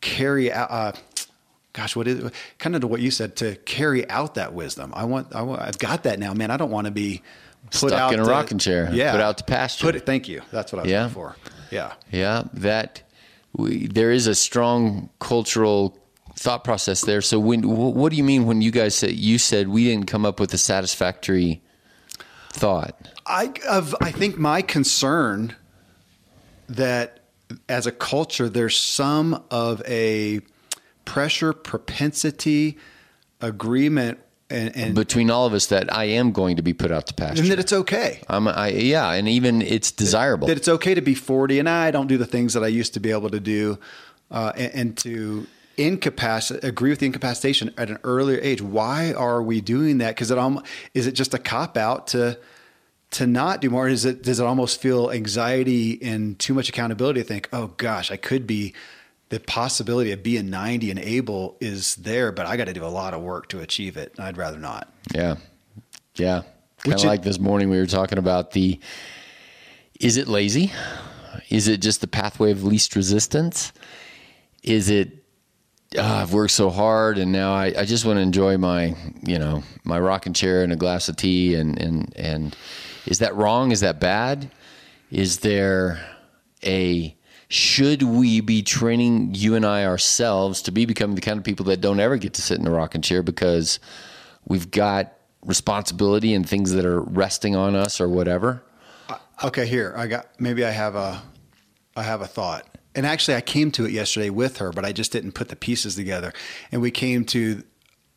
[0.00, 0.92] carry out uh,
[1.72, 4.92] gosh, what is kind of to what you said to carry out that wisdom.
[4.94, 6.50] I want, I want I've got that now, man.
[6.50, 7.22] I don't want to be
[7.66, 8.90] put stuck in a rocking chair.
[8.92, 9.84] Yeah, put out to pasture.
[9.84, 10.06] Put it.
[10.06, 10.42] Thank you.
[10.50, 11.02] That's what I was yeah.
[11.02, 11.36] looking for.
[11.70, 12.44] Yeah, yeah.
[12.54, 13.02] That
[13.52, 15.98] we, there is a strong cultural
[16.36, 17.20] thought process there.
[17.20, 20.24] So when what do you mean when you guys said you said we didn't come
[20.24, 21.62] up with a satisfactory
[22.50, 23.08] thought?
[23.26, 25.54] I of I think my concern
[26.68, 27.20] that
[27.68, 30.40] as a culture there's some of a
[31.04, 32.78] pressure propensity
[33.40, 37.06] agreement and, and, between all of us that I am going to be put out
[37.06, 38.22] to pasture, and that it's okay.
[38.28, 41.68] I'm, I, yeah, and even it's desirable that, that, it's okay to be 40 and
[41.68, 43.78] I don't do the things that I used to be able to do,
[44.30, 48.60] uh, and, and, to incapacitate, agree with the incapacitation at an earlier age.
[48.60, 50.14] Why are we doing that?
[50.14, 52.38] Because it almost is it just a cop out to
[53.12, 53.88] to not do more?
[53.88, 58.10] Is it does it almost feel anxiety and too much accountability to think, oh gosh,
[58.10, 58.74] I could be
[59.30, 62.88] the possibility of being 90 and able is there, but I got to do a
[62.88, 64.12] lot of work to achieve it.
[64.18, 64.92] I'd rather not.
[65.14, 65.36] Yeah.
[66.16, 66.42] Yeah.
[66.78, 68.80] Kind of like this morning we were talking about the
[70.00, 70.72] is it lazy?
[71.48, 73.72] Is it just the pathway of least resistance?
[74.64, 75.24] Is it
[75.96, 79.38] oh, I've worked so hard and now I, I just want to enjoy my, you
[79.38, 82.56] know, my rocking chair and a glass of tea and and and
[83.06, 83.70] is that wrong?
[83.70, 84.50] Is that bad?
[85.10, 86.04] Is there
[86.64, 87.14] a
[87.50, 91.66] should we be training you and I ourselves to be becoming the kind of people
[91.66, 93.80] that don't ever get to sit in a rocking chair because
[94.46, 98.62] we've got responsibility and things that are resting on us or whatever?
[99.08, 101.20] Uh, okay, here I got maybe I have a
[101.96, 102.68] I have a thought.
[102.94, 105.56] And actually I came to it yesterday with her, but I just didn't put the
[105.56, 106.32] pieces together.
[106.70, 107.64] And we came to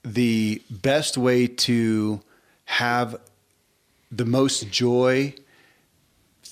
[0.04, 2.22] the best way to
[2.66, 3.16] have
[4.12, 5.34] the most joy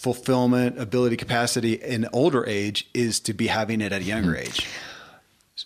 [0.02, 4.48] fulfillment, ability, capacity in older age is to be having it at a younger hmm.
[4.48, 4.68] age.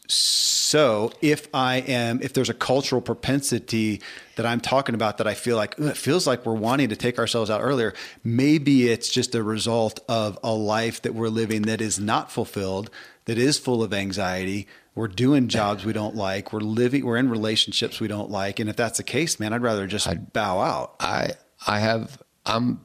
[0.10, 4.02] So if I am, if there's a cultural propensity
[4.36, 7.18] that I'm talking about that I feel like it feels like we're wanting to take
[7.18, 7.94] ourselves out earlier,
[8.26, 12.90] maybe it's just a result of a life that we're living that is not fulfilled,
[13.26, 14.68] that is full of anxiety.
[14.96, 16.52] We're doing jobs we don't like.
[16.52, 18.60] We're living, we're in relationships we don't like.
[18.60, 20.96] And if that's the case, man, I'd rather just I'd, bow out.
[21.00, 22.82] I, I have, I'm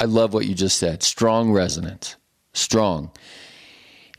[0.00, 1.02] I love what you just said.
[1.02, 2.16] Strong resonance.
[2.52, 3.10] Strong.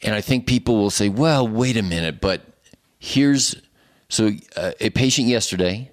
[0.01, 2.41] And I think people will say, well, wait a minute, but
[2.99, 3.55] here's
[4.07, 5.91] so uh, a patient yesterday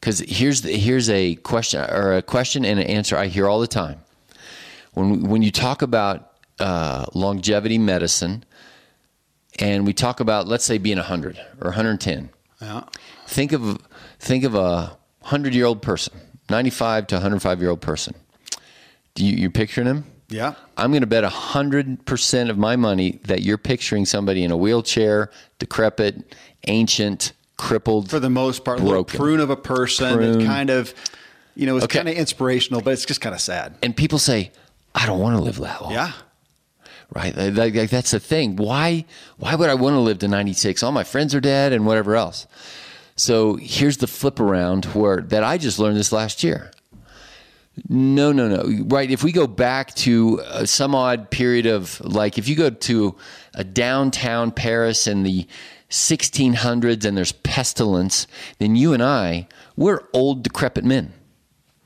[0.00, 3.60] because here's the, here's a question or a question and an answer I hear all
[3.60, 4.00] the time.
[4.92, 8.44] When when you talk about uh, longevity medicine,
[9.58, 12.84] and we talk about let's say being 100 or 110, Yeah.
[13.26, 13.78] think of
[14.20, 16.14] think of a 100 year old person,
[16.50, 18.14] 95 to 105 year old person.
[19.14, 20.04] Do you you picturing him?
[20.28, 20.54] Yeah.
[20.76, 25.30] I'm going to bet 100% of my money that you're picturing somebody in a wheelchair,
[25.58, 26.34] decrepit,
[26.66, 28.10] ancient, crippled.
[28.10, 29.18] For the most part, a Broken.
[29.20, 30.44] prune of a person Prune.
[30.46, 30.92] kind of,
[31.54, 31.98] you know, is Okay.
[31.98, 33.76] kind of inspirational, but it's just kind of sad.
[33.82, 34.50] and people say,
[34.94, 35.92] I don't want to live that long.
[35.92, 36.12] Yeah.
[37.14, 37.36] Right?
[37.36, 38.56] Like, that's the thing.
[38.56, 39.04] Why,
[39.36, 40.82] why would I want to live to 96?
[40.82, 42.46] All my friends are dead and whatever else.
[43.16, 46.70] So here's the flip around where that I just learned this last year.
[47.88, 48.84] No, no, no.
[48.84, 49.10] Right.
[49.10, 53.16] If we go back to uh, some odd period of, like, if you go to
[53.54, 55.46] a downtown Paris in the
[55.90, 58.26] 1600s and there's pestilence,
[58.58, 61.14] then you and I, we're old, decrepit men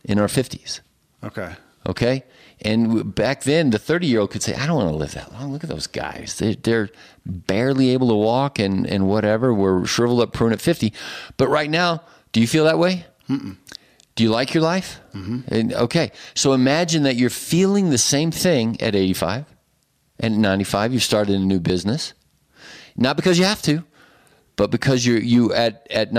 [0.04, 0.80] in our 50s.
[1.24, 1.54] Okay.
[1.86, 2.24] Okay.
[2.62, 5.32] And back then, the 30 year old could say, I don't want to live that
[5.32, 5.52] long.
[5.52, 6.38] Look at those guys.
[6.38, 6.90] They're, they're
[7.24, 9.54] barely able to walk and, and whatever.
[9.54, 10.92] We're shriveled up prune at 50.
[11.36, 13.06] But right now, do you feel that way?
[14.16, 15.00] Do you like your life?
[15.14, 15.54] Mm-hmm.
[15.54, 16.10] And, okay.
[16.34, 19.46] So imagine that you're feeling the same thing at 85
[20.18, 20.92] and 95.
[20.92, 22.14] You've started a new business.
[22.96, 23.84] Not because you have to,
[24.56, 26.12] but because you're you at at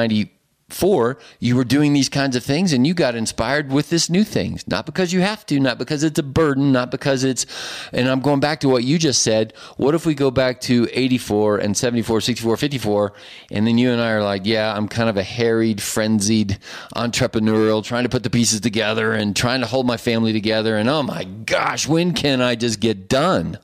[0.69, 4.23] 94 you were doing these kinds of things and you got inspired with this new
[4.23, 4.67] things.
[4.67, 7.45] Not because you have to not because it's a burden not because it's
[7.91, 9.53] and I'm going back to what you just said.
[9.77, 13.13] What if we go back to 84 and 74 64 54
[13.51, 16.59] and then you and I are like yeah I'm kind of a harried frenzied
[16.95, 20.77] entrepreneurial trying to put the pieces together and trying to hold my family together.
[20.77, 23.57] And oh my gosh when can I just get done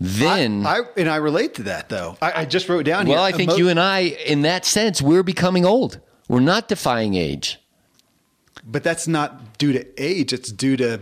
[0.00, 2.16] then I and I relate to that though.
[2.22, 3.16] I, I just wrote down here.
[3.16, 6.00] well, I think emo- you and I, in that sense, we're becoming old.
[6.28, 7.58] We're not defying age.
[8.64, 10.32] but that's not due to age.
[10.32, 11.00] It's due to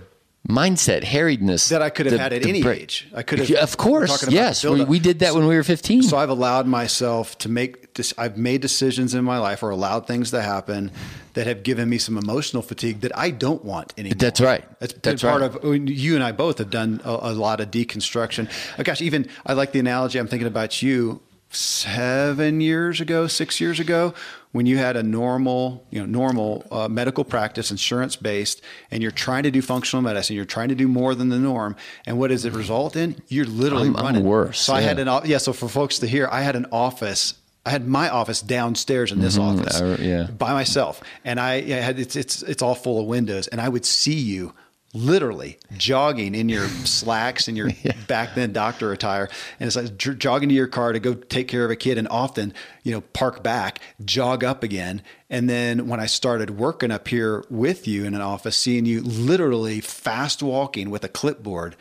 [0.48, 1.68] Mindset, harriedness.
[1.70, 3.08] that I could have the- had at any age.
[3.14, 3.50] I could have.
[3.50, 4.28] Of course.
[4.28, 4.64] Yes.
[4.64, 6.02] We, we did that when we were 15.
[6.04, 8.14] So I've allowed myself to make this.
[8.16, 10.92] I've made decisions in my life or allowed things to happen
[11.34, 14.16] that have given me some emotional fatigue that I don't want anymore.
[14.18, 14.64] That's right.
[14.78, 15.64] That's That's part right.
[15.64, 18.48] of you and I both have done a, a lot of deconstruction.
[18.78, 20.18] Oh, gosh, even I like the analogy.
[20.18, 24.14] I'm thinking about you seven years ago, six years ago,
[24.56, 29.12] when you had a normal, you know, normal uh, medical practice, insurance based, and you're
[29.12, 30.34] trying to do functional medicine.
[30.34, 33.16] You're trying to do more than the norm, and what does it result in?
[33.28, 35.36] You're literally I'm- I'm running worse, So I had an yeah.
[35.38, 37.34] So for folks to hear, I had an office.
[37.66, 40.24] I had my office downstairs in this office I- yeah.
[40.30, 43.68] by myself, and I, I had it's it's it's all full of windows, and I
[43.68, 44.54] would see you
[44.94, 47.70] literally jogging in your slacks and your
[48.08, 49.28] back then doctor attire,
[49.60, 52.08] and it's like jogging to your car to go take care of a kid, and
[52.08, 57.08] often you know park back, jog up again, and then when I started working up
[57.08, 61.76] here with you in an office, seeing you literally fast walking with a clipboard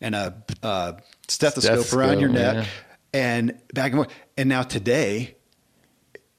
[0.00, 0.92] and a uh,
[1.26, 2.66] stethoscope, around your neck, yeah.
[3.12, 5.36] and back and forth, and now today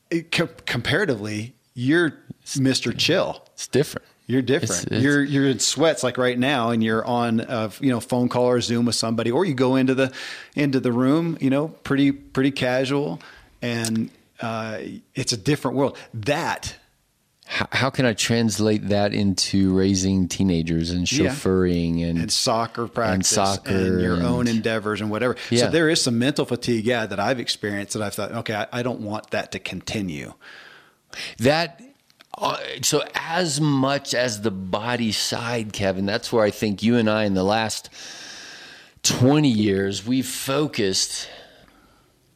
[0.10, 2.14] it, co- comparatively, you're
[2.46, 2.98] Mr.
[2.98, 3.46] Chill.
[3.54, 4.06] it's different.
[4.32, 4.72] You're different.
[4.72, 8.00] It's- it's- you're you're in sweats like right now, and you're on a you know
[8.00, 10.12] phone call or Zoom with somebody, or you go into the
[10.56, 13.20] into the room, you know, pretty pretty casual,
[13.64, 14.78] and uh,
[15.16, 15.98] it's a different world.
[16.14, 16.76] That
[17.48, 21.30] How, how can I translate that into raising teenagers and Yeah.
[21.32, 25.36] chauffeuring and, and soccer practice and, soccer and your and- own endeavors and whatever.
[25.50, 25.62] Yeah.
[25.66, 28.68] So there is some mental fatigue, yeah, that I've experienced that I've thought, okay, I,
[28.72, 30.34] I don't want that to continue.
[31.40, 31.82] that
[32.38, 37.10] uh, so as much as the body side kevin that's where i think you and
[37.10, 37.90] i in the last
[39.04, 41.30] 20 years we've focused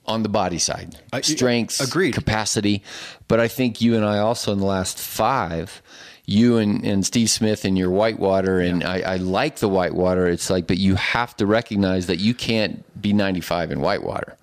[0.05, 0.99] on the body side.
[1.13, 2.13] I- strengths agreed.
[2.13, 2.83] capacity.
[3.27, 5.81] But i think you and i also in the last five
[6.25, 10.49] you and, and steve smith and your whitewater and I, I like the whitewater it's
[10.49, 14.37] like but you have to recognize that you can't be 95 in whitewater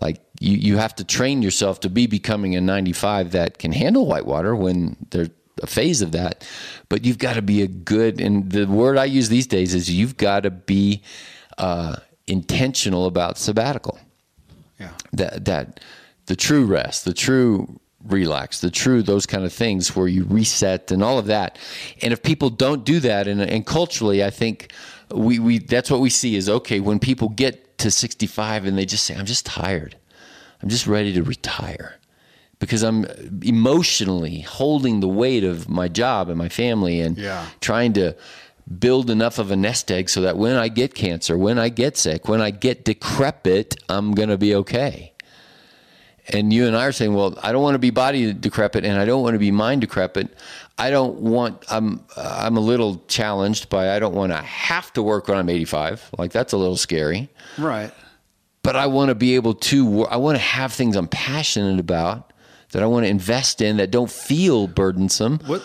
[0.00, 4.06] like you, you have to train yourself to be becoming a 95 that can handle
[4.06, 5.30] whitewater when there's
[5.62, 6.46] a phase of that
[6.88, 9.88] but you've got to be a good and the word i use these days is
[9.90, 11.02] you've got to be
[11.58, 11.96] uh,
[12.26, 13.98] intentional about sabbatical
[14.80, 14.90] Yeah.
[15.12, 15.80] that that
[16.26, 20.90] the true rest, the true relax, the true those kind of things where you reset
[20.90, 21.58] and all of that.
[22.02, 24.72] And if people don't do that, and, and culturally, I think
[25.10, 28.84] we, we that's what we see is okay when people get to 65 and they
[28.86, 29.96] just say, "I'm just tired,
[30.62, 31.96] I'm just ready to retire."
[32.58, 33.04] Because I'm
[33.42, 37.44] emotionally holding the weight of my job and my family and Yeah.
[37.60, 38.14] trying to
[38.78, 41.98] build enough of a nest egg so that when I get cancer, when I get
[41.98, 45.12] sick, when I get decrepit, I'm going to be okay.
[46.28, 48.98] And you and I are saying, well, I don't want to be body decrepit and
[48.98, 50.28] I don't want to be mind decrepit.
[50.76, 55.02] I don't want, I'm, I'm a little challenged by, I don't want to have to
[55.02, 56.10] work when I'm 85.
[56.18, 57.28] Like that's a little scary.
[57.58, 57.92] Right.
[58.62, 62.32] But I want to be able to, I want to have things I'm passionate about
[62.72, 65.38] that I want to invest in that don't feel burdensome.
[65.46, 65.62] What?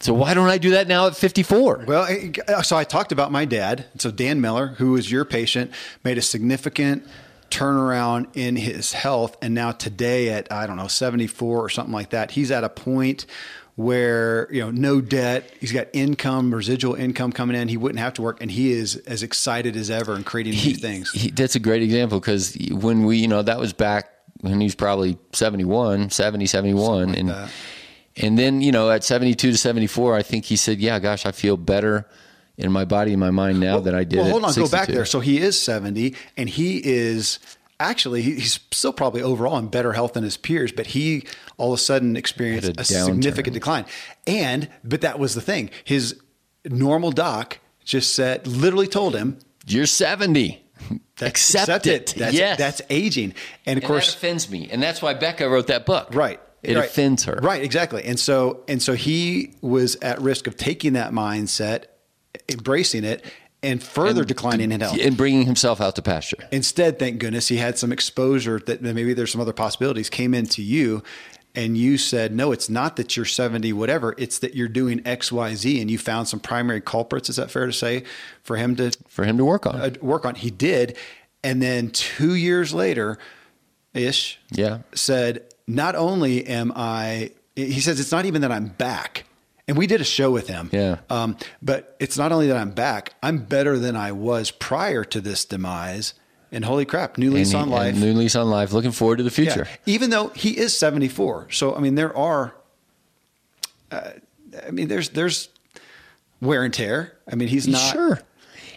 [0.00, 1.84] So why don't I do that now at 54?
[1.86, 3.86] Well, eh, so I talked about my dad.
[3.98, 5.72] So Dan Miller, who was your patient,
[6.04, 7.06] made a significant
[7.50, 12.10] turnaround in his health, and now today at I don't know 74 or something like
[12.10, 13.26] that, he's at a point
[13.76, 18.14] where you know no debt he's got income residual income coming in he wouldn't have
[18.14, 21.30] to work and he is as excited as ever and creating he, new things he,
[21.30, 24.10] that's a great example because when we you know that was back
[24.40, 27.50] when he was probably 71 70 71 like and that.
[28.16, 31.32] and then you know at 72 to 74 i think he said yeah gosh i
[31.32, 32.06] feel better
[32.56, 34.18] in my body and my mind now well, than I did.
[34.18, 34.70] Well, hold on, 62.
[34.70, 35.04] go back there.
[35.04, 37.38] So he is 70 and he is
[37.80, 41.78] actually he's still probably overall in better health than his peers, but he all of
[41.78, 43.84] a sudden experienced a, a significant decline.
[44.26, 45.70] And but that was the thing.
[45.84, 46.20] His
[46.64, 50.60] normal doc just said literally told him, "You're 70."
[51.20, 52.12] Accept, accept, it.
[52.12, 52.18] it.
[52.18, 52.58] That's, yes.
[52.58, 53.34] that's aging.
[53.64, 54.68] And of and course that offends me.
[54.70, 56.08] And that's why Becca wrote that book.
[56.12, 56.40] Right.
[56.64, 56.86] It right.
[56.86, 57.38] offends her.
[57.40, 58.02] Right, exactly.
[58.04, 61.84] And so and so he was at risk of taking that mindset
[62.48, 63.24] embracing it
[63.64, 66.36] and further and, declining in health and bringing himself out to pasture.
[66.52, 70.62] Instead, thank goodness, he had some exposure that maybe there's some other possibilities came into
[70.62, 71.02] you,
[71.54, 74.14] and you said, "No, it's not that you're 70, whatever.
[74.18, 77.28] It's that you're doing X, Y, Z, and you found some primary culprits.
[77.28, 78.04] Is that fair to say
[78.42, 79.76] for him to for him to work on?
[79.76, 80.34] Uh, work on.
[80.34, 80.96] He did,
[81.42, 83.18] and then two years later,
[83.94, 89.24] ish, yeah, said, "Not only am I," he says, "It's not even that I'm back."
[89.66, 90.68] And we did a show with him.
[90.72, 90.98] Yeah.
[91.08, 95.20] Um, but it's not only that I'm back, I'm better than I was prior to
[95.20, 96.14] this demise.
[96.52, 97.96] And holy crap, new lease on life.
[97.96, 98.72] New lease on life.
[98.72, 99.66] Looking forward to the future.
[99.68, 99.94] Yeah.
[99.94, 101.48] Even though he is 74.
[101.50, 102.54] So, I mean, there are,
[103.90, 104.10] uh,
[104.64, 105.48] I mean, there's, there's
[106.40, 107.16] wear and tear.
[107.30, 107.92] I mean, he's not.
[107.92, 108.20] Sure.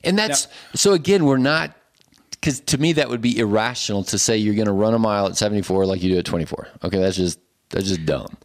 [0.04, 1.76] And that's, now, so again, we're not,
[2.32, 5.28] because to me, that would be irrational to say you're going to run a mile
[5.28, 6.68] at 74 like you do at 24.
[6.86, 6.98] Okay.
[6.98, 8.38] That's just, that's just dumb.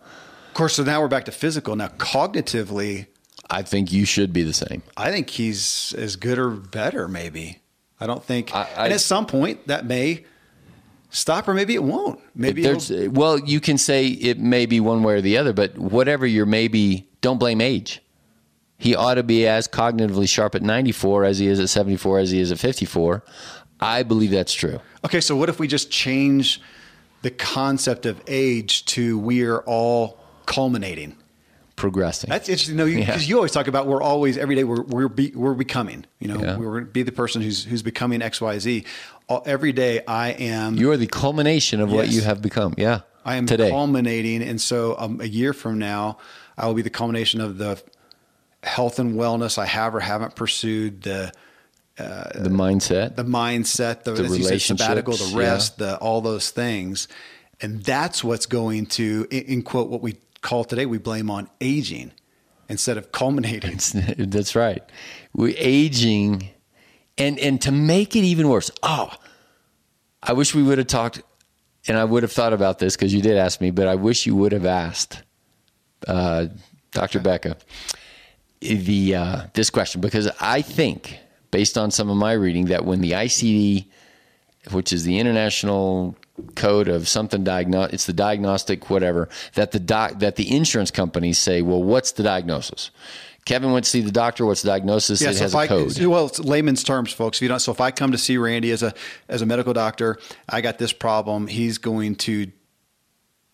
[0.53, 1.75] Of course, so now we're back to physical.
[1.77, 3.07] Now, cognitively,
[3.49, 4.83] I think you should be the same.
[4.99, 7.63] I think he's as good or better, maybe.
[7.99, 8.55] I don't think.
[8.55, 10.27] I, I, and at some point, that may
[11.09, 12.21] stop, or maybe it won't.
[12.35, 12.71] Maybe
[13.09, 16.45] well, you can say it may be one way or the other, but whatever you're
[16.45, 18.03] maybe, don't blame age.
[18.77, 22.31] He ought to be as cognitively sharp at 94 as he is at 74, as
[22.31, 23.25] he is at 54.
[23.81, 24.81] I believe that's true.
[25.03, 26.61] Okay, so what if we just change
[27.23, 31.17] the concept of age to we are all culminating
[31.77, 32.31] progressing.
[32.31, 32.77] That's interesting.
[32.77, 33.19] No, because you, yeah.
[33.19, 36.07] you, always talk about we're always every day we're we're, be, we're becoming.
[36.21, 36.57] You know, yeah.
[36.57, 38.85] we're be the person who's who's becoming X Y Z.
[39.29, 40.77] All, every day I am.
[40.77, 42.75] You are the culmination of yes, what you have become.
[42.77, 43.71] Yeah, I am today.
[43.71, 46.19] culminating, and so um, a year from now,
[46.57, 47.83] I will be the culmination of the
[48.63, 51.03] health and wellness I have or haven't pursued.
[51.03, 51.33] The
[51.99, 55.87] uh, the mindset, the mindset, the, the relationship, sabbatical, the rest, yeah.
[55.87, 57.09] the all those things,
[57.61, 61.49] and that's what's going to in, in quote what we call today we blame on
[61.61, 62.13] aging
[62.69, 63.79] instead of culminating.
[64.19, 64.83] That's right.
[65.33, 66.51] We aging,
[67.17, 68.71] and and to make it even worse.
[68.83, 69.11] Oh,
[70.23, 71.23] I wish we would have talked,
[71.89, 74.27] and I would have thought about this because you did ask me, but I wish
[74.27, 75.23] you would have asked
[76.07, 76.47] uh,
[76.91, 77.19] Dr.
[77.19, 77.25] Okay.
[77.25, 77.57] Becca
[78.61, 81.19] the uh, this question because I think,
[81.51, 83.87] based on some of my reading, that when the ICD,
[84.71, 86.17] which is the International
[86.55, 91.39] code of something diagnose it's the diagnostic whatever that the doc that the insurance companies
[91.39, 92.91] say well what's the diagnosis
[93.45, 94.47] Kevin went to see the doctor.
[94.47, 95.21] What's the diagnosis?
[95.21, 95.99] Yeah, it so has a code.
[95.99, 97.39] Well, it's layman's terms, folks.
[97.39, 98.95] If you don't, so if I come to see Randy as a
[99.29, 100.19] as a medical doctor,
[100.49, 101.49] I got this problem.
[101.49, 102.53] He's going to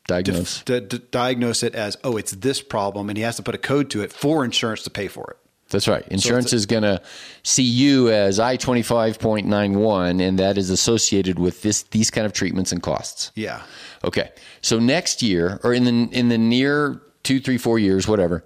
[0.06, 3.88] diagnose diagnose it as oh, it's this problem, and he has to put a code
[3.90, 5.47] to it for insurance to pay for it.
[5.70, 6.06] That's right.
[6.08, 7.02] Insurance so is going to
[7.42, 11.82] see you as I twenty five point nine one, and that is associated with this
[11.84, 13.32] these kind of treatments and costs.
[13.34, 13.62] Yeah.
[14.02, 14.30] Okay.
[14.62, 18.44] So next year, or in the in the near two, three, four years, whatever.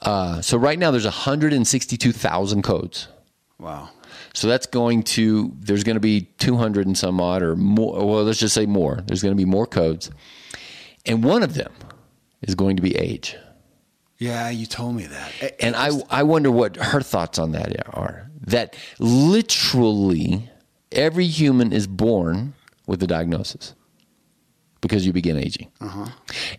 [0.00, 3.08] Uh, so right now, there's one hundred and sixty two thousand codes.
[3.58, 3.90] Wow.
[4.34, 7.94] So that's going to there's going to be two hundred and some odd or more.
[8.06, 9.02] Well, let's just say more.
[9.06, 10.10] There's going to be more codes,
[11.04, 11.72] and one of them
[12.40, 13.36] is going to be age.
[14.22, 15.56] Yeah, you told me that.
[15.58, 18.30] And I, I wonder what her thoughts on that are.
[18.46, 20.48] That literally
[20.92, 22.54] every human is born
[22.86, 23.74] with a diagnosis
[24.80, 25.72] because you begin aging.
[25.80, 26.06] Uh-huh.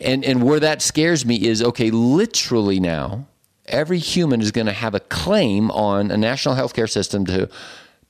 [0.01, 3.27] And, and where that scares me is okay, literally now,
[3.67, 7.49] every human is going to have a claim on a national healthcare system to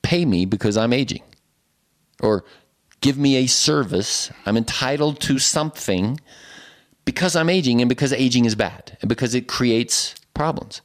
[0.02, 1.22] pay me because I'm aging
[2.24, 2.44] or
[3.02, 4.32] give me a service.
[4.48, 6.20] I'm entitled to something
[7.06, 10.82] because I'm aging and because aging is bad and because it creates problems.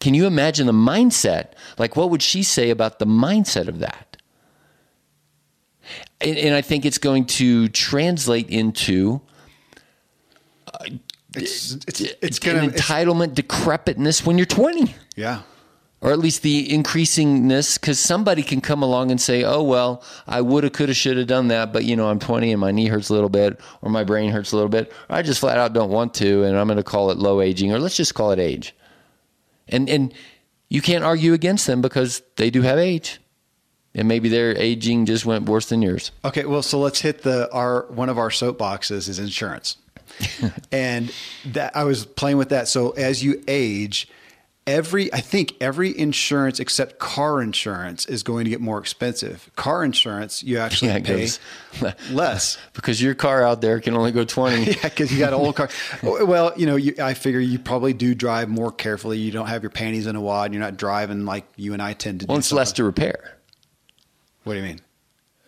[0.00, 1.52] Can you imagine the mindset?
[1.78, 4.16] Like, what would she say about the mindset of that?
[6.20, 9.20] And, and I think it's going to translate into
[10.72, 10.84] uh,
[11.36, 15.42] It's it's it's it's gonna an entitlement decrepitness when you're 20 yeah.
[16.04, 20.40] Or at least the increasingness because somebody can come along and say oh well i
[20.40, 23.14] woulda coulda shoulda done that but you know i'm 20 and my knee hurts a
[23.14, 24.92] little bit or my brain hurts a little bit.
[25.08, 27.40] Or i just flat out don't want to and i'm going to call it low
[27.40, 28.76] aging or let's just call it age.
[29.66, 30.12] And and
[30.68, 33.18] you can't argue against them because they do have age
[33.94, 36.10] and maybe their aging just went worse than yours.
[36.24, 39.76] Okay, well, so let's hit the our one of our soapboxes is insurance,
[40.72, 41.12] and
[41.46, 42.68] that I was playing with that.
[42.68, 44.08] So as you age,
[44.66, 49.50] every I think every insurance except car insurance is going to get more expensive.
[49.56, 51.28] Car insurance you actually Yeah, pay
[52.10, 52.56] less.
[52.72, 55.56] because your car out there can only go 20 Yeah, because you got an old
[55.56, 55.68] car.
[56.02, 59.18] Well, you know, you, I figure you probably do drive more carefully.
[59.18, 60.52] You don't have your panties in a wad.
[60.52, 62.40] You're not driving like you and I tend to well do.
[62.40, 63.36] it's less to repair
[64.44, 64.80] What do you mean?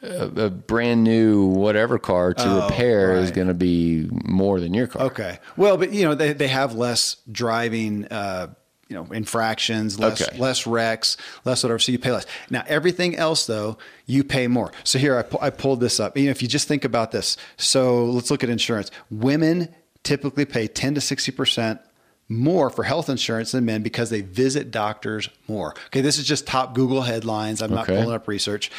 [0.03, 4.75] a, a brand new whatever car to Oh, repair is going to be more than
[4.75, 5.03] your car.
[5.07, 5.39] Okay.
[5.57, 8.49] Well, but you know, they, they have less driving, uh,
[8.89, 10.39] you know, infractions, less Okay.
[10.39, 11.79] less wrecks, less whatever.
[11.79, 12.27] So you pay less.
[12.51, 14.73] Now, everything else though, you pay more.
[14.85, 16.17] So here I, pu- I pulled this up.
[16.17, 18.91] You know, if you just think about this, so let's look at insurance.
[19.11, 19.75] Women
[20.05, 21.81] typically pay ten to sixty percent
[22.29, 25.75] more for health insurance than men because they visit doctors more.
[25.87, 27.63] Okay, this is just top Google headlines.
[27.63, 28.71] I'm not pulling up research.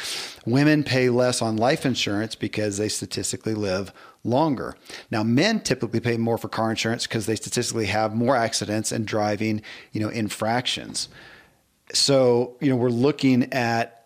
[0.44, 3.92] Women pay less on life insurance because they statistically live
[4.22, 4.76] longer.
[5.10, 9.06] Now, men typically pay more for car insurance because they statistically have more accidents and
[9.06, 11.08] driving, you know, infractions.
[11.94, 13.97] So, you know, we're looking at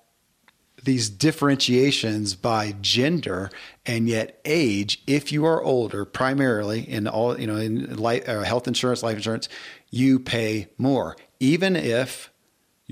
[0.85, 3.51] these differentiations by gender
[3.87, 8.43] and yet age if you are older primarily in all you know in life, uh,
[8.43, 9.49] health insurance life insurance
[9.91, 11.17] you pay more.
[11.39, 12.32] Even if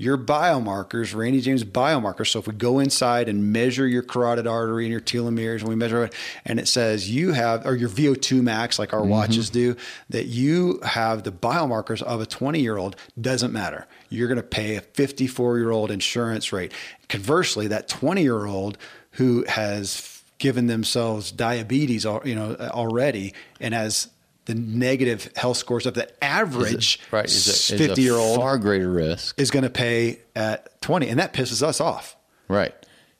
[0.01, 2.29] your biomarkers, Randy James biomarkers.
[2.29, 5.75] So if we go inside and measure your carotid artery and your telomeres, and we
[5.75, 9.11] measure it, and it says you have, or your VO2 max, like our mm-hmm.
[9.11, 9.75] watches do,
[10.09, 13.85] that you have the biomarkers of a 20 year old, doesn't matter.
[14.09, 16.71] You're going to pay a 54 year old insurance rate.
[17.07, 18.79] Conversely, that 20 year old
[19.11, 24.07] who has given themselves diabetes, you know, already, and has
[24.45, 27.25] the negative health scores of the average Right.
[27.25, 29.39] Is a, is a 50 year old far greater risk.
[29.39, 32.15] is going to pay at 20 and that pisses us off
[32.47, 32.73] Right.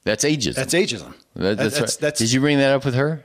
[0.04, 0.56] That's ageism.
[0.56, 1.98] that's ageism That- that's, that's, right.
[2.02, 3.24] that's Did you bring that up with her?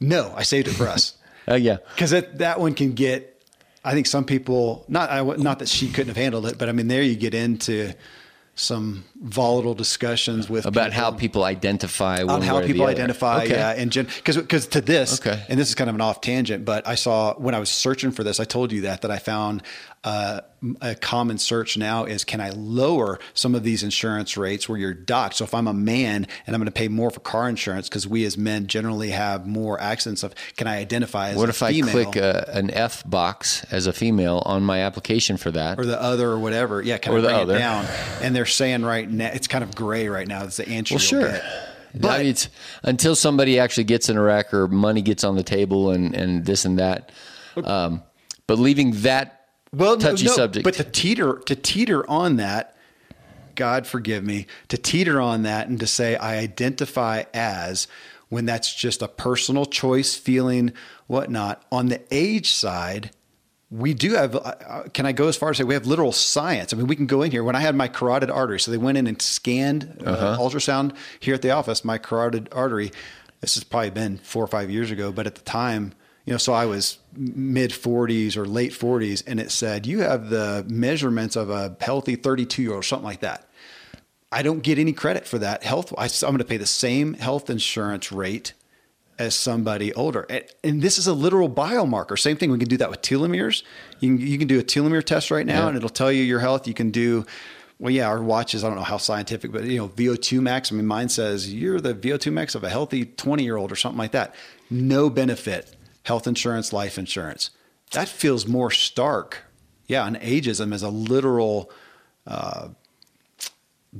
[0.00, 1.14] no i saved it for us
[1.48, 1.78] Oh yeah.
[1.94, 3.42] because that, that one can get
[3.84, 6.72] i think some people not I, not that she couldn't have handled it but i
[6.72, 7.92] mean there you get into
[8.58, 13.54] some volatile discussions with About how people identify on how people identify, Okay.
[13.54, 15.40] yeah, and because because to this, Okay.
[15.48, 18.10] and this is kind of an off tangent, but I saw when I was searching
[18.10, 19.62] for this, I told you that that I found
[20.08, 20.40] uh,
[20.80, 24.94] a common search now is can I lower some of these insurance rates where you're
[24.94, 25.34] docked?
[25.36, 28.06] So if I'm a man and I'm going to pay more for car insurance because
[28.08, 31.62] we as men generally have more accidents of, can I identify as What a if
[31.62, 35.78] I female click a, an F box as a female on my application for that?
[35.78, 36.80] or the other or whatever?
[36.80, 37.56] Yeah, can Or I bring other.
[37.56, 37.84] it down?
[38.22, 40.44] And they're saying right now it's kind of gray right now.
[40.44, 40.94] It's the answer.
[40.94, 41.32] Well, sure.
[41.32, 41.44] get.
[41.92, 42.48] But But it's
[42.82, 46.46] until somebody actually gets in a wreck or money gets on the table and, and
[46.46, 47.12] this and that.
[47.62, 48.02] Um,
[48.46, 49.37] but leaving that
[49.72, 50.64] well, touchy no, subject.
[50.64, 52.76] But to teeter to teeter on that,
[53.54, 57.88] God forgive me, to teeter on that and to say I identify as
[58.28, 60.72] when that's just a personal choice, feeling,
[61.06, 61.62] whatnot.
[61.72, 63.10] On the age side,
[63.70, 64.34] we do have.
[64.36, 66.72] uh, uh, Can I go as far as say we have literal science?
[66.72, 67.42] I mean, we can go in here.
[67.42, 70.42] When I had my carotid artery, so they went in and scanned uh, Uh-huh.
[70.42, 71.84] ultrasound here at the office.
[71.84, 72.92] My carotid artery.
[73.40, 75.92] This has probably been four or five years ago, but at the time,
[76.28, 80.28] you know, so I was mid 40s or late 40s, and it said you have
[80.28, 83.48] the measurements of a healthy 32 year old, something like that.
[84.30, 85.92] I don't get any credit for that health.
[85.96, 88.52] I, I'm going to pay the same health insurance rate
[89.18, 90.26] as somebody older.
[90.28, 92.18] And, and this is a literal biomarker.
[92.18, 92.50] Same thing.
[92.50, 93.62] We can do that with telomeres.
[94.00, 95.68] You can, you can do a telomere test right now Yeah.
[95.68, 96.68] and it'll tell you your health.
[96.68, 97.24] You can do,
[97.78, 100.70] well, yeah, our watches, I don't know how scientific, but you know, VO2 max.
[100.70, 103.76] I mean, mine says you're the VO2 max of a healthy 20 year old or
[103.76, 104.34] something like that.
[104.70, 105.74] No benefit,
[106.08, 107.50] health insurance, life insurance.
[107.92, 109.44] That feels more stark.
[109.86, 110.06] Yeah.
[110.06, 111.70] And ageism is a literal,
[112.26, 112.68] uh,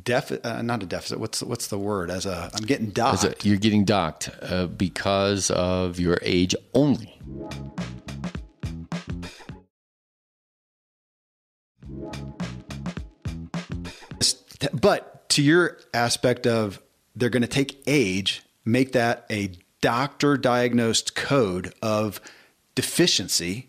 [0.03, 1.21] deficit, uh, not a deficit.
[1.21, 3.25] What's, what's the word as a, I'm getting docked.
[3.25, 7.21] It- you're getting docked uh, because of your age only.
[14.73, 16.81] But to your aspect of
[17.15, 22.21] they're going to take age, make that a doctor diagnosed code of
[22.75, 23.69] deficiency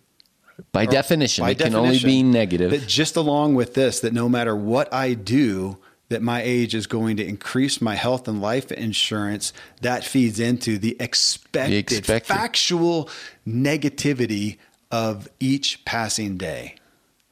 [0.71, 2.71] By definition, by it can only be negative.
[2.71, 5.77] That just along with this, that no matter what I do,
[6.09, 9.53] that my age is going to increase my health and life insurance.
[9.81, 12.33] That feeds into the expected, The expected.
[12.33, 13.09] factual
[13.47, 14.57] negativity
[14.91, 16.75] of each passing day.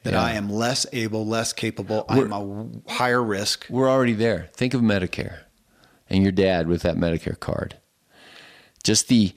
[0.03, 0.21] That Yeah.
[0.23, 2.05] I am less able, less capable.
[2.07, 3.65] I'm a higher risk.
[3.69, 4.49] We're already there.
[4.53, 5.39] Think of Medicare
[6.09, 7.75] and your dad with that Medicare card.
[8.87, 9.33] Just the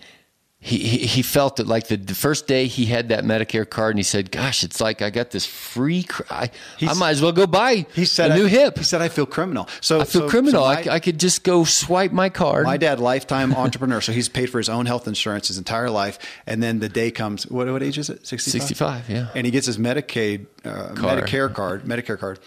[0.63, 0.77] he
[1.07, 4.03] he, felt it like the, the first day he had that Medicare card and he
[4.03, 6.03] said, "Gosh, it's like I got this free.
[6.03, 6.51] Cr- I,
[6.83, 8.77] I might as well go buy He said a new I, hip.
[8.77, 9.69] He said I feel criminal.
[9.81, 10.61] So I feel so- criminal.
[10.61, 12.67] so I my- I I, could just go swipe my card.
[12.67, 16.19] My dad, lifetime entrepreneur, so he's paid for his own health insurance his entire life.
[16.47, 17.47] And then the day comes.
[17.47, 18.27] What, what age is it?
[18.27, 18.69] Sixty-five.
[18.69, 19.29] 65, yeah.
[19.35, 21.25] And he gets his Medicaid, uh, Card.
[21.25, 22.39] Medicare card, Medicare card,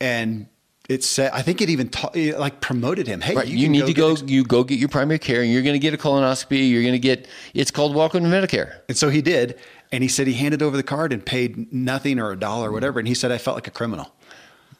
[0.00, 0.46] and
[0.88, 1.30] it said.
[1.32, 3.20] I think it even ta- it, like promoted him.
[3.20, 4.14] Hey, Right, you, can need to go.
[4.16, 6.68] get- you go get your primary care, and you're going to get a colonoscopy.
[6.70, 7.26] You're going to get.
[7.54, 8.80] It's called Welcome to Medicare.
[8.88, 9.58] and so he did.
[9.92, 12.72] And he said he handed over the card and paid nothing or a dollar or
[12.72, 12.98] whatever.
[12.98, 14.12] And he said I felt like a criminal,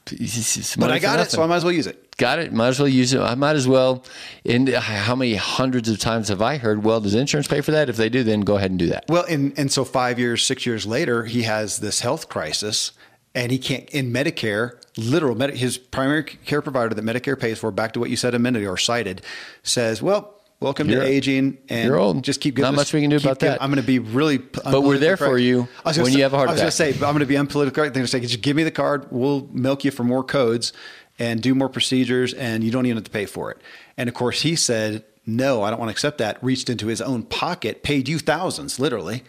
[0.07, 2.17] but I got it, so I might as well use it.
[2.17, 2.53] got it.
[2.53, 3.21] Might as well use it.
[3.21, 4.05] I might as well.
[4.45, 6.85] And how many hundreds of times have I heard?
[6.85, 7.89] Well, does insurance pay for that?
[7.89, 9.05] If they do, then go ahead and do that.
[9.09, 12.93] Well, and and so five years, six years later, he has this health crisis,
[13.35, 14.73] and he can't in Medicare.
[14.97, 18.35] Literal, Medi- his primary care provider that Medicare pays for, back to what you said
[18.35, 19.23] a minute ago, or cited,
[19.65, 22.23] says, "Well, welcome You're- to aging, and you're old.
[22.23, 23.63] just keep Not giving much we can do about giving- that.
[23.63, 26.49] I'm going to be really, But we're there for you when you have a heart
[26.49, 27.83] I was going to say, but I'm going to be unpolitical.
[27.83, 29.07] They're going to say, just give me the card.
[29.11, 30.73] We'll milk you for more codes
[31.19, 33.59] and do more procedures, and you don't even have to pay for it.
[33.97, 36.39] And of course, he said, no, I don't want to accept that.
[36.43, 39.23] Reached into his own pocket, paid you thousands, literally,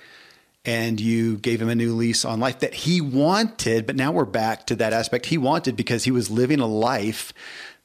[0.66, 3.86] and you gave him a new lease on life that he wanted.
[3.86, 7.34] But now we're back to that aspect he wanted because he was living a life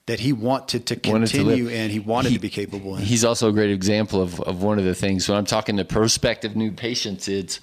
[0.06, 3.02] that he wanted to wanted to continue and he wanted He- to be capable in.
[3.02, 5.84] He's also a great example of, of one of the things when I'm talking to
[5.84, 7.60] prospective new patients, it's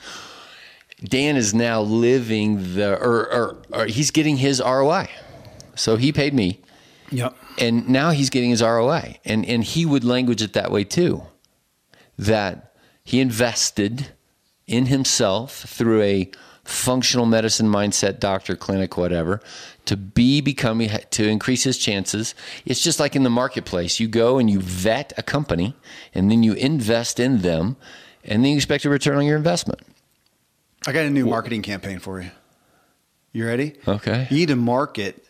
[1.04, 5.08] Dan is now living the, or, or, or he's getting his ROI.
[5.76, 6.62] So he paid me
[7.12, 7.36] Yep.
[7.60, 9.20] and now he's getting his ROI.
[9.26, 11.24] And, and he would language it that way too
[12.18, 14.12] that he invested
[14.68, 16.30] in himself through a
[16.64, 19.40] functional medicine mindset doctor clinic whatever
[19.86, 24.38] to be becoming to increase his chances it's just like in the marketplace you go
[24.38, 25.74] and you vet a company
[26.14, 27.78] and then you invest in them
[28.26, 29.80] and then you expect a return on your investment
[30.88, 32.32] I got a new marketing campaign for you.
[33.34, 33.74] You ready?
[33.88, 34.28] Okay.
[34.30, 35.26] You need to market.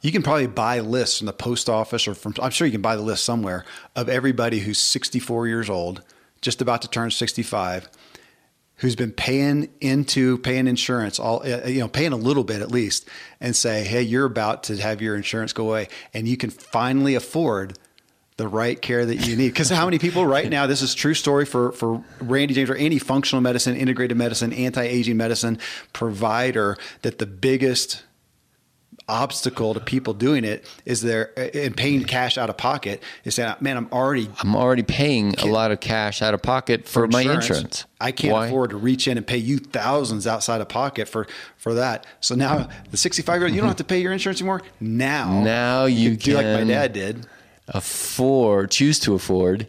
[0.00, 2.82] You can probably buy lists from the post office or from, I'm sure you can
[2.82, 3.64] buy the list somewhere
[3.96, 6.02] of everybody who's 64 years old,
[6.40, 7.88] just about to turn 65,
[8.82, 12.68] who's been paying into paying insurance, all, uh, you know, paying a little bit at
[12.68, 13.08] least,
[13.40, 15.88] and say, hey, you're about to have your insurance go away.
[16.12, 17.78] And you can finally afford
[18.38, 19.50] the right care that you need.
[19.50, 22.74] Because how many people right now, this is true story for, for Randy James or
[22.74, 25.60] any functional medicine, integrated medicine, anti-aging medicine
[25.92, 28.02] provider that the biggest
[29.08, 33.54] obstacle to people doing it is they're and paying cash out of pocket is saying,
[33.60, 37.22] man, I'm already i'm already paying a lot of cash out of pocket for, my
[37.22, 38.46] insurance I can't Why?
[38.46, 41.26] afford to reach in and pay you thousands outside of pocket for
[41.56, 42.04] for that.
[42.20, 44.62] So now the 65 year old, you don't have to pay your insurance anymore.
[44.80, 47.26] Now, Now you do like my dad did.
[47.68, 49.68] afford, choose to afford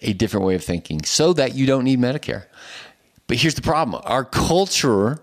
[0.00, 2.44] a different way of thinking so that you don't need Medicare.
[3.26, 5.20] But here's the problem our culture,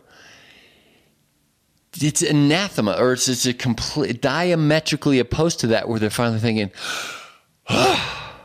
[2.04, 6.72] it's anathema, or it's, it's a complete diametrically opposed to that, where they're finally thinking,
[7.70, 8.42] oh,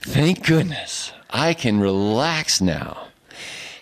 [0.00, 3.08] thank goodness I can relax now.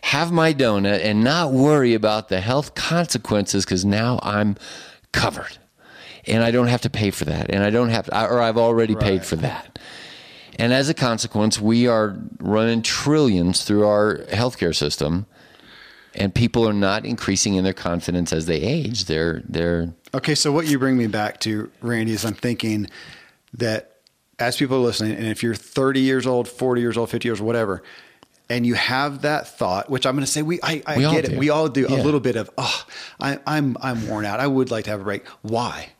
[0.02, 4.56] Have my donut and not worry about the health consequences because now I'm
[5.12, 5.58] covered
[6.26, 8.58] and I don't have to pay for that, and I don't have to, or I've
[8.58, 9.78] already paid for that.
[10.58, 15.26] And as a consequence, we are running trillions through our healthcare system,
[16.20, 19.06] and people are not increasing in their confidence as they age.
[19.06, 22.88] They're they're Okay, so what you bring me back to, Randy, is I'm thinking
[23.54, 23.96] that
[24.38, 27.40] as people are listening, and if you're 30 years old, 40 years old, 50 years,
[27.40, 27.82] old, whatever,
[28.48, 31.24] and you have that thought, which I'm going to say we, I, I We get
[31.26, 32.84] it, we all do a little bit of, oh,
[33.20, 34.40] I, I'm, I'm worn out.
[34.40, 35.26] I would like to have a break.
[35.42, 35.90] Why?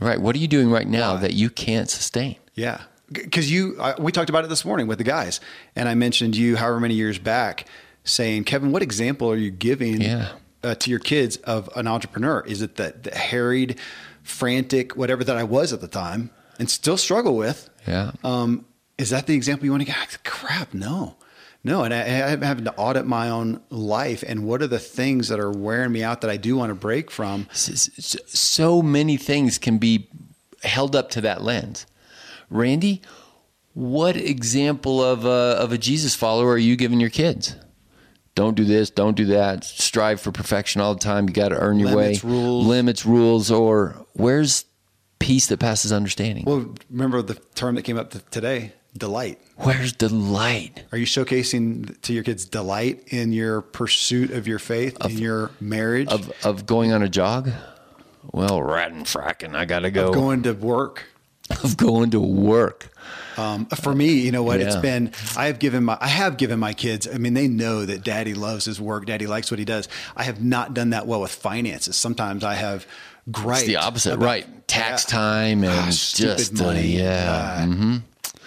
[0.00, 0.20] right.
[0.20, 1.20] What are you doing right now Why?
[1.22, 2.36] that you can't sustain?
[2.54, 5.40] Yeah, because you, I, we talked about it this morning with the guys,
[5.74, 7.66] and I mentioned you however many years back,
[8.08, 10.28] saying, Kevin, what example are you giving Yeah.
[10.62, 12.42] uh, to your kids of an entrepreneur?
[12.46, 13.78] Is it that the harried,
[14.22, 17.70] frantic, whatever that I was at the time, and still struggle with?
[17.86, 18.12] Yeah.
[18.24, 18.64] Um,
[18.96, 20.18] is that the example you want to get?
[20.24, 21.16] Crap, no.
[21.64, 25.28] No, and I, I'm having to audit my own life and what are the things
[25.28, 27.48] that are wearing me out that I do want to break from?
[27.52, 30.08] So many things can be
[30.62, 31.84] held up to that lens.
[32.48, 33.02] Randy,
[33.74, 37.56] what example of a, of a Jesus follower are you giving your kids?
[38.38, 39.64] Don't do this, don't do that.
[39.64, 41.26] Strive for perfection all the time.
[41.26, 42.30] You got to earn your Limits, way.
[42.30, 42.66] rules.
[42.68, 44.64] Limits, rules, or where's
[45.18, 46.44] peace that passes understanding?
[46.44, 49.40] Well, remember the term that came up today, delight.
[49.56, 50.84] Where's delight?
[50.92, 55.50] Are you showcasing to your kids delight in your pursuit of your faith, in your
[55.58, 57.50] marriage, Of of going on a jog?
[58.30, 60.06] Well, ratting fracking, I gotta go.
[60.10, 61.06] of going to work?
[61.64, 62.90] of going to work.
[63.38, 64.60] Um, for me, you know what?
[64.60, 64.80] It's Yeah.
[64.80, 67.06] been I have given my I have given my kids.
[67.12, 69.06] I mean, they know that Daddy loves his work.
[69.06, 69.88] Daddy likes what he does.
[70.16, 71.96] I have not done that well with finances.
[71.96, 72.86] Sometimes I have
[73.30, 73.60] griped.
[73.62, 74.68] It's the opposite, about- right?
[74.68, 75.16] Tax Yeah.
[75.18, 76.96] time and Ah, just uh, money.
[76.98, 77.96] yeah, Uh, hmm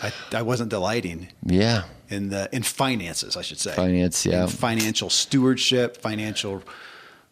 [0.04, 1.84] I, I wasn't delighting yeah.
[2.10, 3.38] in the in finances.
[3.38, 4.44] I should say Finance, yeah.
[4.44, 6.64] In financial stewardship, financial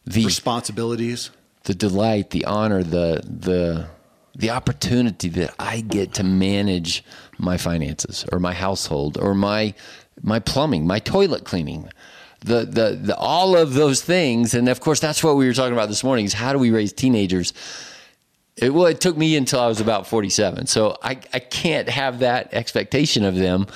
[0.05, 1.30] The responsibilities.
[1.66, 3.88] the delight, the honor, the the
[4.36, 7.03] the opportunity that I get to manage
[7.39, 9.73] my finances or my household or my
[10.21, 11.89] my plumbing, my toilet cleaning.
[12.41, 14.53] The, the the all of those things.
[14.53, 16.71] And of course that's what we were talking about this morning is how do we
[16.71, 17.53] raise teenagers?
[18.55, 22.19] It, well it took me until I was about 47 so I, I can't have
[22.19, 23.67] that expectation of them.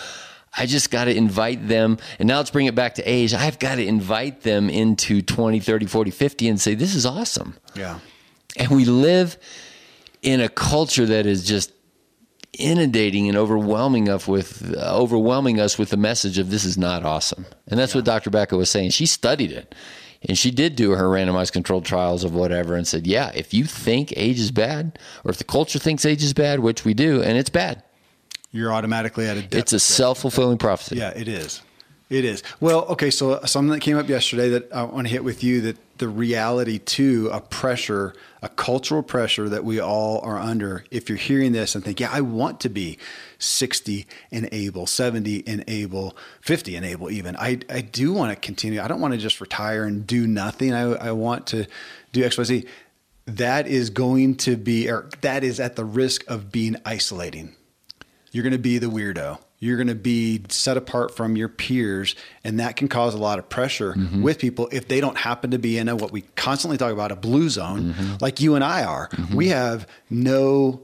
[0.56, 1.98] I just got to invite them.
[2.20, 3.34] And now let's bring it back to age.
[3.34, 7.56] I've got to invite them into 20 30 40 50 and say this is awesome.
[7.76, 8.00] Yeah.
[8.58, 9.38] and we live
[10.22, 11.72] in a culture that is just
[12.60, 17.04] inundating and overwhelming us with uh, overwhelming us with the message of this is not
[17.04, 17.46] awesome.
[17.68, 18.30] And that's what Dr.
[18.30, 18.92] Becca was saying.
[18.92, 19.74] She studied it.
[20.28, 23.66] And she did do her randomized controlled trials of whatever and said, yeah, if you
[23.66, 27.22] think age is bad, or if the culture thinks age is bad, which we do,
[27.22, 27.84] and it's bad,
[28.52, 29.60] You're automatically at a deficit.
[29.60, 30.96] it's a self fulfilling prophecy.
[30.96, 31.62] Yeah, it is.
[32.14, 32.44] It is.
[32.60, 35.44] Well, okay, so uh, something that came up yesterday that I want to hit with
[35.44, 40.86] you that the reality too, a pressure, a cultural pressure that we all are under.
[40.92, 43.00] If you're hearing this and think, yeah, I want to be
[43.40, 47.36] 60 and able, 70 and able, 50 and able even.
[47.36, 48.80] I, I do want to continue.
[48.80, 50.72] I don't want to just retire and do nothing.
[50.72, 51.66] I, I want to
[52.12, 52.68] do XYZ.
[53.26, 57.56] That is going to be, or that is at the risk of being isolating
[58.34, 59.40] you're going to be the weirdo.
[59.64, 63.40] You're going to be set apart from your peers, and that can cause a lot
[63.40, 64.22] of pressure mm-hmm.
[64.22, 67.14] with people if they don't happen to be in a what we constantly talk about
[67.14, 68.16] a blue zone, mm-hmm.
[68.20, 69.08] like you and I are.
[69.08, 69.36] Mm-hmm.
[69.36, 70.82] We have no,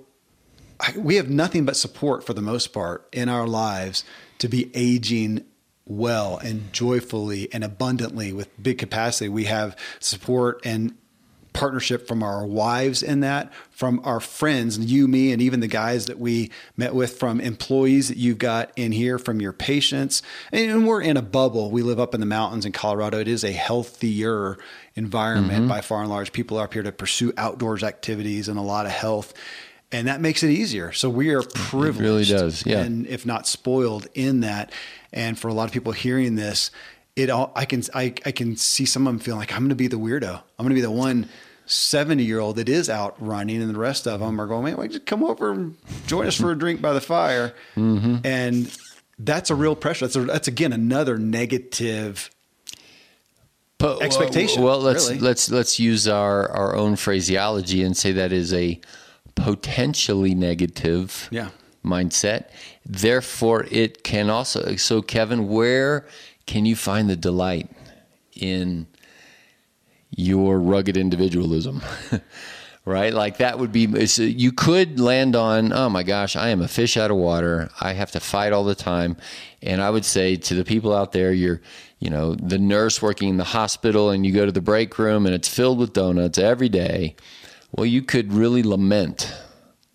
[0.96, 4.06] we have nothing but support for the most part in our lives
[4.38, 5.44] to be aging
[5.86, 9.28] well and joyfully and abundantly with big capacity.
[9.28, 10.96] We have support and
[11.54, 16.06] partnership from our wives in that, from our friends, you, me, and even the guys
[16.06, 20.22] that we met with, from employees that you've got in here, from your patients.
[20.52, 21.72] And we're in a bubble.
[21.72, 23.20] We live up in the mountains in Colorado.
[23.20, 24.58] It is a healthier
[24.96, 25.70] environment mm-hmm.
[25.70, 26.32] by far and large.
[26.32, 29.34] People are up here to pursue outdoors activities and a lot of health.
[29.92, 30.92] And that makes it easier.
[30.92, 32.82] So we are privileged, Really does, yeah.
[32.82, 34.72] and if not spoiled in that.
[35.12, 36.70] And for a lot of people hearing this,
[37.20, 39.70] it all I can I, I can see some of them feeling like I'm going
[39.70, 40.30] to be the weirdo.
[40.58, 41.28] I'm going to be the one
[41.66, 44.78] 70 year old that is out running, and the rest of them are going, man,
[44.78, 45.76] why don't you come over and
[46.08, 47.54] join us for a drink by the fire.
[47.76, 48.18] Mm-hmm.
[48.26, 48.76] And
[49.20, 50.06] that's a real pressure.
[50.08, 52.30] That's a, that's again another negative.
[53.78, 55.20] But- Expectation, Well, let's really.
[55.22, 58.80] let's let's use our our own phraseology and say that is a
[59.36, 61.50] potentially negative Yeah.
[61.86, 62.50] mindset.
[62.86, 64.76] Therefore, it can also.
[64.76, 66.06] So, Kevin, where
[66.50, 67.70] can you find the delight
[68.36, 68.88] in
[70.10, 71.84] your rugged individualism?
[72.86, 73.14] right?
[73.14, 76.68] Like that would be, uh, you could land on, oh my gosh, I am a
[76.68, 77.70] fish out of water.
[77.80, 79.16] I have to fight all the time.
[79.62, 81.62] And I would say to the people out there, you're,
[82.00, 85.28] you know, the nurse working in the hospital and you go to the break room
[85.28, 87.16] and it's filled with donuts every day.
[87.72, 89.32] Well, you could really lament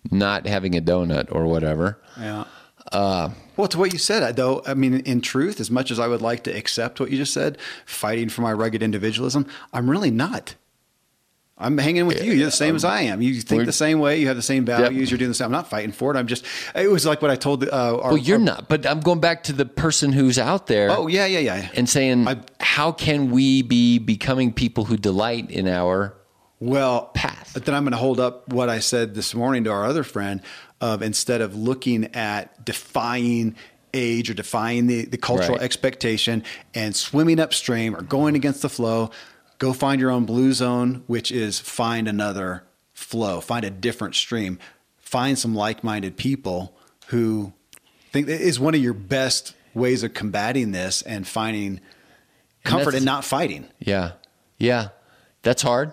[0.09, 1.99] not having a donut or whatever.
[2.17, 2.45] Yeah.
[2.93, 6.21] Well, to what you said, though, I mean, in truth, as much as I would
[6.21, 10.55] like to accept what you just said, fighting for my rugged individualism, I'm really not.
[11.57, 12.33] I'm hanging with you.
[12.33, 13.21] You're the same as I am.
[13.21, 14.19] You think the same way.
[14.19, 15.09] You have the same values.
[15.09, 15.45] You're doing the same.
[15.45, 16.17] I'm not fighting for it.
[16.17, 16.45] I'm just.
[16.75, 17.63] It was like what I told.
[17.63, 20.67] Uh, our, Well, you're our- not, but I'm going back to the person who's out
[20.67, 20.91] there.
[20.91, 21.69] Oh yeah, yeah, yeah.
[21.75, 26.13] and saying, I- how can we be becoming people who delight in our
[26.59, 27.51] well path.
[27.53, 30.03] But then I'm going to hold up what I said this morning to our other
[30.03, 30.41] friend
[30.93, 33.55] of instead of looking at defying
[33.93, 35.63] age or defying the, the cultural Right.
[35.63, 39.09] expectation and swimming upstream or going against the flow,
[39.57, 42.63] go find your own blue zone, which is find another
[42.93, 44.59] flow, find a different stream,
[44.97, 46.75] find some like-minded people
[47.07, 47.53] who
[48.11, 51.79] think that is one of your best ways of combating this and finding
[52.63, 53.65] comfort that's- in not fighting.
[53.79, 54.11] Yeah.
[54.57, 54.89] Yeah.
[55.41, 55.91] That's hard.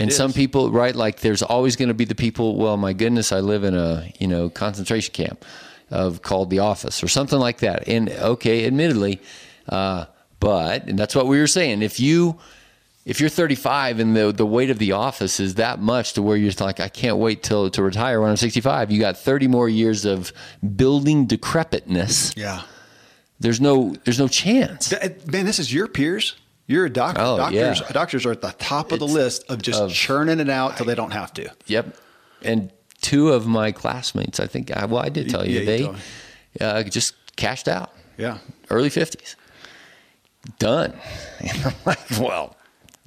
[0.00, 0.16] And is.
[0.16, 3.40] some people, right, like there's always going to be the people, well, my goodness, I
[3.40, 5.44] live in a, you know, concentration camp.
[5.90, 7.88] of called The Office or something like that.
[7.88, 9.20] And okay, admittedly,
[9.68, 10.06] uh,
[10.38, 11.82] but and that's what we were saying.
[11.82, 12.38] If you
[13.04, 16.36] if you're 35 and the the weight of the office is that much to where
[16.36, 19.68] you're like I can't wait till to retire when I'm 65, you got 30 more
[19.68, 20.32] years of
[20.76, 22.36] building decrepitness.
[22.36, 22.62] Yeah.
[23.38, 24.92] There's no there's no chance.
[25.26, 26.36] Man, this is your peers.
[26.70, 27.20] You're a doctor.
[27.20, 27.88] Oh, doctors, yeah.
[27.92, 30.76] doctors are at the top of the It's list of just of- churning it out
[30.76, 31.50] till they don't have to.
[31.66, 31.96] Yep.
[32.42, 35.88] And two of my classmates, I think, I, well, I did tell you, Yeah, they
[35.88, 35.98] me.
[36.60, 38.38] uh, just cashed out, Yeah.
[38.70, 39.34] early 50s.
[40.60, 40.94] Done.
[41.40, 42.54] And I'm like, well,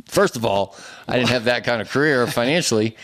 [0.08, 0.76] first of all,
[1.08, 2.98] I didn't have that kind of career financially.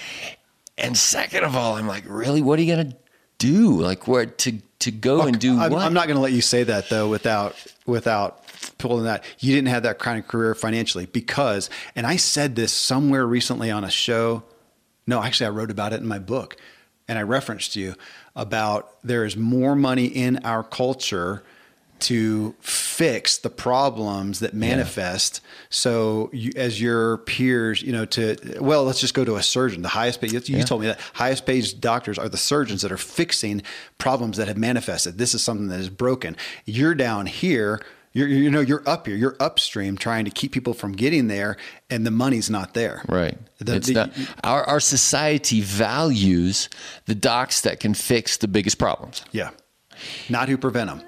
[0.77, 2.41] And second of all, I'm like, really?
[2.41, 2.97] What are you going to
[3.39, 3.81] do?
[3.81, 5.81] Like, where to, to go and do I'm, what?
[5.81, 7.55] I'm not going to let you say that though without
[7.87, 8.45] without
[8.77, 9.23] pulling that.
[9.39, 13.71] You didn't have that kind of career financially because, and I said this somewhere recently
[13.71, 14.43] on a show.
[15.07, 16.57] No, actually, I wrote about it in my book,
[17.07, 17.95] and I referenced you
[18.35, 21.43] about there is more money in our culture
[22.01, 25.41] to fix the problems that manifest.
[25.69, 29.81] So, you, as your peers, you know, to well, let's just go to a surgeon.
[29.81, 32.97] The highest paid, you told me that highest paid doctors are the surgeons that are
[32.97, 33.61] fixing
[33.97, 35.17] problems that have manifested.
[35.17, 36.35] This is something that is broken.
[36.65, 37.81] You're down here.
[38.11, 39.15] You're, you know, you're up here.
[39.15, 41.57] You're upstream, trying to keep people from getting there,
[41.91, 43.03] and the money's not there.
[43.07, 43.37] Right.
[43.59, 44.11] The- it's the- not,
[44.43, 46.69] our, our society values
[47.05, 49.23] the docs that can fix the biggest problems.
[49.31, 49.51] Yeah,
[50.27, 51.03] not who prevent them.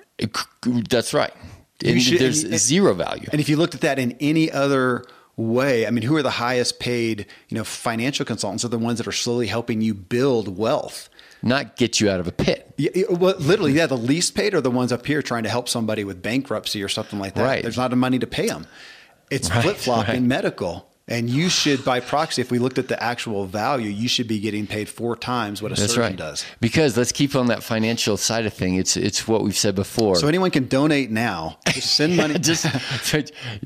[0.89, 1.33] That's right.
[1.83, 3.27] And should- there's and- zero value.
[3.31, 5.03] And if you looked at that in any other
[5.37, 8.97] way, I mean, who are the highest paid, you know, financial consultants are the ones
[8.99, 11.09] that are slowly helping you build wealth.
[11.43, 12.71] not get you out of a pit.
[12.77, 15.49] Yeah, yeah, well, literally, yeah, the least paid are the ones up here trying to
[15.49, 17.43] help somebody with bankruptcy or something like that.
[17.43, 17.63] Right.
[17.63, 18.67] There's not the money to pay them.
[19.31, 20.17] It's Right, flip flop right.
[20.17, 20.90] in medical.
[21.11, 24.39] And you should, by proxy, if we looked at the actual value, you should be
[24.39, 26.17] getting paid four times what a That's surgeon right.
[26.17, 26.45] does.
[26.59, 28.75] Because let's keep on that financial side of thing.
[28.75, 30.15] It's it's what we've said before.
[30.15, 31.59] So anyone can donate now.
[31.67, 32.39] Just send money.
[32.39, 32.65] just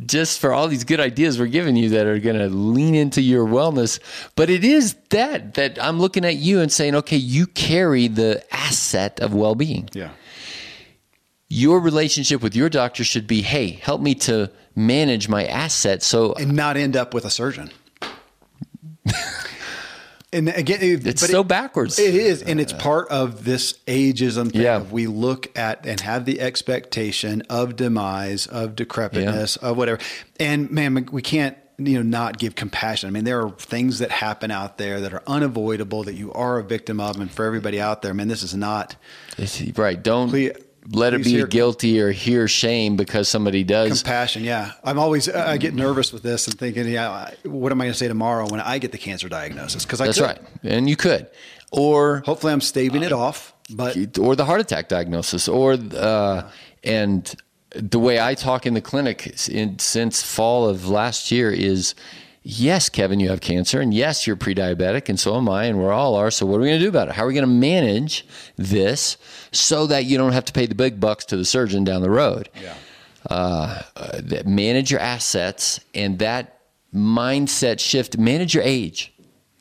[0.05, 3.21] just for all these good ideas we're giving you that are going to lean into
[3.21, 3.99] your wellness
[4.35, 8.43] but it is that that i'm looking at you and saying okay you carry the
[8.53, 10.11] asset of well-being yeah.
[11.49, 16.05] your relationship with your doctor should be hey help me to manage my assets.
[16.05, 17.71] so and not end up with a surgeon.
[20.33, 24.61] and again, it's so it- backwards It is, and it's part of this ageism thing.
[24.61, 24.81] Yeah.
[24.81, 29.99] We look at and have the expectation of demise, of decrepitness, of whatever.
[30.39, 33.07] And man, we can't you know not give compassion.
[33.07, 36.57] I mean, there are things that happen out there that are unavoidable that you are
[36.59, 38.95] a victim of, and for everybody out there, man, this is not
[39.37, 40.51] It's- right don't Please-
[40.91, 44.43] let it be hear- guilty or hear shame because somebody does compassion.
[44.43, 47.93] Yeah, I'm always I get nervous with this and thinking, yeah, what am I going
[47.93, 49.85] to say tomorrow when I get the cancer diagnosis?
[49.85, 50.15] Because I could.
[50.15, 51.27] that's right and you could
[51.71, 56.49] or Hopefully, I'm staving it off, but or the heart attack diagnosis, or uh,
[56.83, 57.35] and
[57.71, 61.93] the way I talk in the clinic in, since fall of last year is,
[62.45, 65.91] yes, Kevin, you have cancer, and yes, you're pre-diabetic, and so am I, and we're
[65.91, 66.29] all are.
[66.29, 67.15] So what are we going to do about it?
[67.15, 68.25] How are we going to manage
[68.55, 69.17] this
[69.51, 72.09] so that you don't have to pay the big bucks to the surgeon down the
[72.09, 72.49] road?
[72.61, 72.75] yeah.
[73.95, 76.59] uh, that manage your assets and that
[76.93, 78.17] mindset shift.
[78.17, 79.11] Manage your age.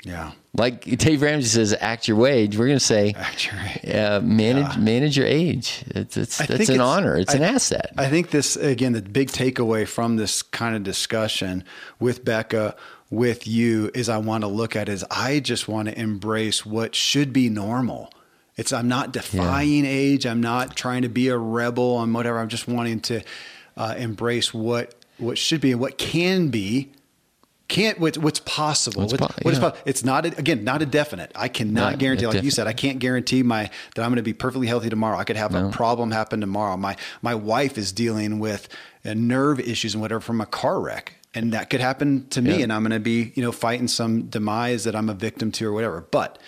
[0.04, 0.32] Yeah.
[0.56, 2.56] Like Dave Ramsey says, act your wage.
[2.56, 3.94] We're going to say, Act your age.
[3.94, 5.82] uh, manage manage your age.
[5.88, 7.16] It's it's that's an it's- honor.
[7.16, 7.92] It's an asset.
[7.98, 11.64] I think this again, the big takeaway from this kind of discussion
[11.98, 12.76] with Becca,
[13.10, 16.94] with you, is I want to look at is I just want to embrace what
[16.94, 18.12] should be normal.
[18.56, 20.24] It's I'm not defying age.
[20.24, 21.98] I'm not trying to be a rebel.
[21.98, 22.38] I'm whatever.
[22.38, 23.22] I'm just wanting to
[23.76, 26.92] uh, embrace what what should be and what can be.
[27.66, 29.02] Can't what's, what's possible?
[29.02, 29.70] What's What- po- what is yeah.
[29.70, 31.32] po- it's not a, again not a definite.
[31.34, 34.22] I cannot Not guarantee, like you said, I can't guarantee my that I'm going to
[34.22, 35.16] be perfectly healthy tomorrow.
[35.16, 36.76] I could have a problem happen tomorrow.
[36.76, 38.68] My my wife is dealing with
[39.04, 42.56] uh, nerve issues and whatever from a car wreck, and that could happen to me.
[42.58, 42.64] Yeah.
[42.64, 45.66] And I'm going to be you know fighting some demise that I'm a victim to
[45.66, 46.02] or whatever.
[46.10, 46.38] But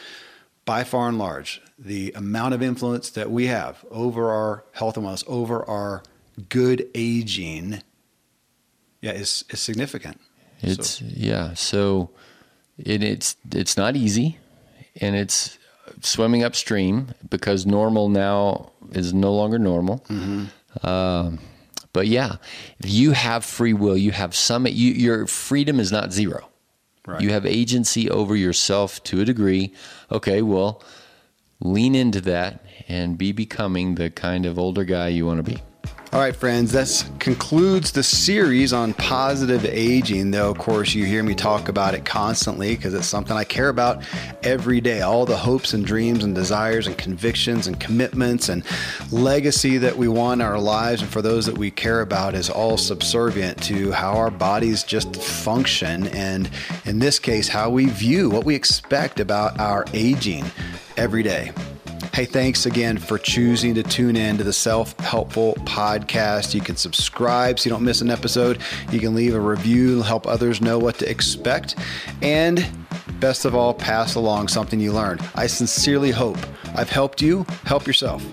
[0.67, 5.07] by far and large, the amount of influence that we have over our health and
[5.07, 6.03] wellness, over our
[6.51, 7.83] good aging,
[9.01, 10.21] yeah, is is significant.
[10.61, 11.55] It's yeah.
[11.55, 12.11] So
[12.79, 14.39] it, it's it's not easy,
[15.01, 15.59] and it's
[16.03, 20.05] swimming upstream because normal now is no longer normal.
[20.09, 20.87] Mm-hmm.
[20.87, 21.39] Um,
[21.93, 22.37] but yeah,
[22.79, 24.67] if you have free will, you have some.
[24.67, 26.49] You, your freedom is not zero.
[27.07, 27.21] Right.
[27.21, 29.73] You have agency over yourself to a degree.
[30.11, 30.83] Okay, well,
[31.61, 35.63] lean into that and be becoming the kind of older guy you want to be.
[36.13, 40.31] All right, friends, that concludes the series on positive aging.
[40.31, 43.69] Though, of course, you hear me talk about it constantly because it's something I care
[43.69, 44.05] about
[44.45, 45.03] every day.
[45.03, 48.63] All the hopes and dreams and desires and convictions and commitments and
[49.11, 52.49] legacy that we want in our lives and for those that we care about is
[52.49, 56.07] all subservient to how our bodies just function.
[56.09, 56.49] And
[56.85, 60.45] in this case, how we view what we expect about our aging
[60.97, 61.51] every day.
[62.17, 66.55] Hey, thanks again for choosing to tune in to the Self Helpful Podcast.
[66.55, 68.63] You can subscribe so you don't miss an episode.
[68.91, 71.75] You can leave a review, help others know what to expect.
[72.23, 72.67] And
[73.21, 75.21] best of all, pass along something you learned.
[75.35, 76.39] I sincerely hope
[76.75, 78.25] I've helped you help yourself.